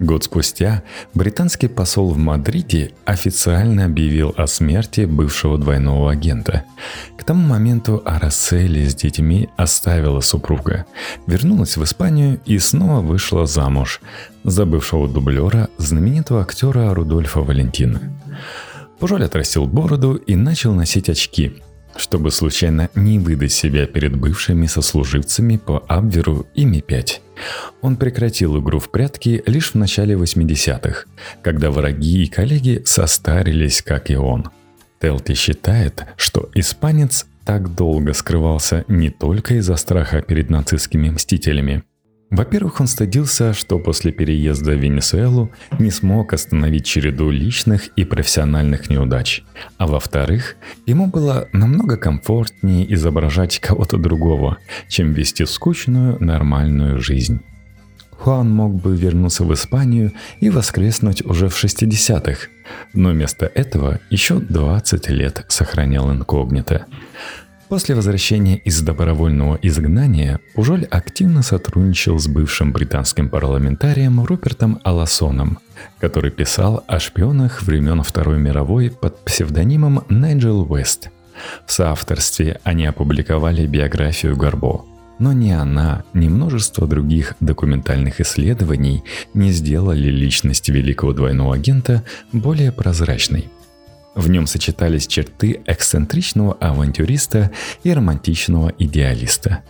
Год 0.00 0.24
спустя 0.24 0.82
британский 1.12 1.68
посол 1.68 2.14
в 2.14 2.16
Мадриде 2.16 2.92
официально 3.04 3.84
объявил 3.84 4.34
о 4.34 4.46
смерти 4.46 5.02
бывшего 5.02 5.58
двойного 5.58 6.10
агента. 6.10 6.64
К 7.18 7.22
тому 7.22 7.46
моменту 7.46 8.00
Арасели 8.06 8.86
с 8.86 8.94
детьми 8.94 9.50
оставила 9.58 10.20
супруга, 10.20 10.86
вернулась 11.26 11.76
в 11.76 11.84
Испанию 11.84 12.40
и 12.46 12.58
снова 12.58 13.00
вышла 13.02 13.46
замуж 13.46 14.00
за 14.42 14.64
бывшего 14.64 15.06
дублера 15.06 15.68
знаменитого 15.76 16.40
актера 16.40 16.94
Рудольфа 16.94 17.40
Валентина. 17.40 18.00
Пужоль 18.98 19.24
отрастил 19.24 19.66
бороду 19.66 20.14
и 20.14 20.34
начал 20.34 20.72
носить 20.72 21.10
очки– 21.10 21.62
чтобы 21.96 22.30
случайно 22.30 22.88
не 22.94 23.18
выдать 23.18 23.52
себя 23.52 23.86
перед 23.86 24.16
бывшими 24.16 24.66
сослуживцами 24.66 25.56
по 25.56 25.82
Абверу 25.88 26.46
и 26.54 26.64
Ми-5. 26.64 27.20
Он 27.80 27.96
прекратил 27.96 28.60
игру 28.60 28.78
в 28.78 28.90
прятки 28.90 29.42
лишь 29.46 29.72
в 29.72 29.74
начале 29.74 30.14
80-х, 30.14 31.04
когда 31.42 31.70
враги 31.70 32.24
и 32.24 32.28
коллеги 32.28 32.82
состарились, 32.84 33.82
как 33.82 34.10
и 34.10 34.16
он. 34.16 34.50
Телти 35.00 35.34
считает, 35.34 36.04
что 36.16 36.48
испанец 36.54 37.26
так 37.44 37.74
долго 37.74 38.12
скрывался 38.12 38.84
не 38.86 39.10
только 39.10 39.54
из-за 39.54 39.76
страха 39.76 40.22
перед 40.22 40.50
нацистскими 40.50 41.10
мстителями– 41.10 41.82
во-первых, 42.30 42.80
он 42.80 42.86
стыдился, 42.86 43.52
что 43.52 43.78
после 43.80 44.12
переезда 44.12 44.72
в 44.72 44.80
Венесуэлу 44.80 45.50
не 45.80 45.90
смог 45.90 46.32
остановить 46.32 46.86
череду 46.86 47.30
личных 47.30 47.88
и 47.96 48.04
профессиональных 48.04 48.88
неудач. 48.88 49.42
А 49.78 49.88
во-вторых, 49.88 50.56
ему 50.86 51.08
было 51.08 51.48
намного 51.52 51.96
комфортнее 51.96 52.92
изображать 52.94 53.58
кого-то 53.58 53.96
другого, 53.96 54.58
чем 54.88 55.12
вести 55.12 55.44
скучную, 55.44 56.22
нормальную 56.22 57.00
жизнь. 57.00 57.40
Хуан 58.20 58.50
мог 58.50 58.74
бы 58.74 58.94
вернуться 58.94 59.44
в 59.44 59.54
Испанию 59.54 60.12
и 60.40 60.50
воскреснуть 60.50 61.24
уже 61.24 61.48
в 61.48 61.64
60-х, 61.64 62.48
но 62.92 63.10
вместо 63.10 63.46
этого 63.46 63.98
еще 64.10 64.38
20 64.38 65.08
лет 65.08 65.44
сохранял 65.48 66.12
инкогнито. 66.12 66.84
После 67.70 67.94
возвращения 67.94 68.56
из 68.56 68.82
добровольного 68.82 69.56
изгнания 69.62 70.40
Пужоль 70.54 70.86
активно 70.86 71.42
сотрудничал 71.42 72.18
с 72.18 72.26
бывшим 72.26 72.72
британским 72.72 73.28
парламентарием 73.28 74.24
Рупертом 74.24 74.80
Аласоном, 74.82 75.60
который 76.00 76.32
писал 76.32 76.82
о 76.88 76.98
шпионах 76.98 77.62
времен 77.62 78.02
Второй 78.02 78.40
мировой 78.40 78.90
под 78.90 79.24
псевдонимом 79.24 80.02
Найджел 80.08 80.62
Уэст. 80.68 81.10
В 81.64 81.70
соавторстве 81.70 82.60
они 82.64 82.86
опубликовали 82.86 83.64
биографию 83.66 84.36
Горбо, 84.36 84.84
но 85.20 85.32
ни 85.32 85.52
она, 85.52 86.02
ни 86.12 86.26
множество 86.26 86.88
других 86.88 87.36
документальных 87.38 88.20
исследований 88.20 89.04
не 89.32 89.52
сделали 89.52 90.08
личность 90.08 90.68
великого 90.68 91.12
двойного 91.12 91.54
агента 91.54 92.02
более 92.32 92.72
прозрачной– 92.72 93.48
в 94.14 94.28
нем 94.28 94.46
сочетались 94.46 95.06
черты 95.06 95.60
эксцентричного 95.66 96.54
авантюриста 96.54 97.50
и 97.82 97.92
романтичного 97.92 98.72
идеалиста. 98.78 99.62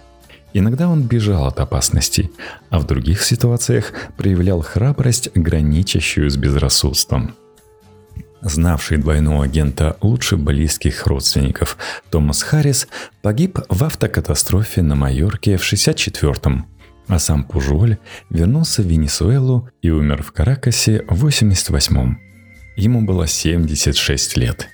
Иногда 0.52 0.88
он 0.88 1.02
бежал 1.02 1.46
от 1.46 1.60
опасности, 1.60 2.30
а 2.70 2.80
в 2.80 2.86
других 2.86 3.22
ситуациях 3.22 3.92
проявлял 4.16 4.62
храбрость, 4.62 5.30
граничащую 5.34 6.28
с 6.30 6.36
безрассудством. 6.36 7.36
Знавший 8.42 8.96
двойного 8.96 9.44
агента 9.44 9.96
лучше 10.00 10.36
близких 10.36 11.06
родственников, 11.06 11.76
Томас 12.10 12.42
Харрис 12.42 12.88
погиб 13.22 13.58
в 13.68 13.84
автокатастрофе 13.84 14.82
на 14.82 14.94
Майорке 14.94 15.58
в 15.58 15.72
64-м, 15.72 16.66
а 17.06 17.18
сам 17.18 17.44
Пужоль 17.44 17.98
вернулся 18.30 18.82
в 18.82 18.86
Венесуэлу 18.86 19.68
и 19.82 19.90
умер 19.90 20.22
в 20.22 20.32
Каракасе 20.32 21.04
в 21.06 21.26
88-м. 21.26 22.29
Ему 22.76 23.02
было 23.02 23.26
76 23.26 24.36
лет. 24.36 24.68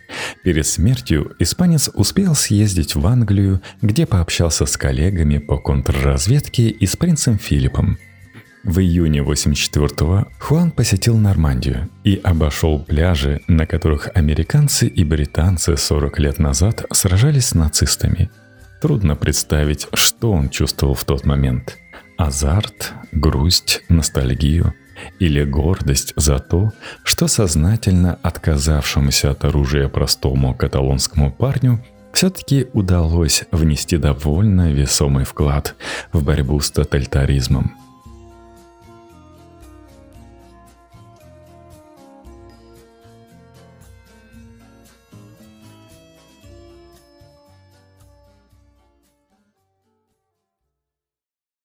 Перед 0.44 0.66
смертью 0.66 1.35
испанец 1.38 1.90
успел 1.92 2.35
съездить 2.35 2.94
в 2.94 3.06
Англию, 3.06 3.62
где 3.82 4.06
пообщался 4.06 4.66
с 4.66 4.76
коллегами 4.76 5.38
по 5.38 5.59
контрразведке 5.59 6.68
и 6.68 6.87
с 6.87 6.96
принцем 6.96 7.38
Филиппом. 7.38 7.98
В 8.62 8.80
июне 8.80 9.20
84-го 9.20 10.26
Хуан 10.40 10.72
посетил 10.72 11.16
Нормандию 11.16 11.88
и 12.04 12.20
обошел 12.22 12.80
пляжи, 12.80 13.40
на 13.46 13.64
которых 13.64 14.11
американцы 14.14 14.88
и 14.88 15.04
британцы 15.04 15.76
40 15.76 16.18
лет 16.18 16.38
назад 16.38 16.85
сражались 16.92 17.46
с 17.46 17.54
нацистами. 17.54 18.28
Трудно 18.82 19.14
представить, 19.14 19.87
что 19.94 20.32
он 20.32 20.48
чувствовал 20.48 20.94
в 20.94 21.04
тот 21.04 21.24
момент. 21.24 21.78
Азарт, 22.18 22.92
грусть, 23.12 23.82
ностальгию– 23.88 24.74
или 25.18 25.44
гордость 25.44 26.12
за 26.16 26.38
то, 26.38 26.72
что 27.02 27.28
сознательно 27.28 28.18
отказавшемуся 28.22 29.30
от 29.30 29.44
оружия 29.44 29.88
простому 29.88 30.54
каталонскому 30.54 31.32
парню 31.32 31.85
все-таки 32.12 32.66
удалось 32.72 33.44
внести 33.52 33.98
довольно 33.98 34.72
весомый 34.72 35.24
вклад 35.24 35.74
в 36.12 36.22
борьбу 36.24 36.61
с 36.61 36.70
тоталитаризмом– 36.70 37.72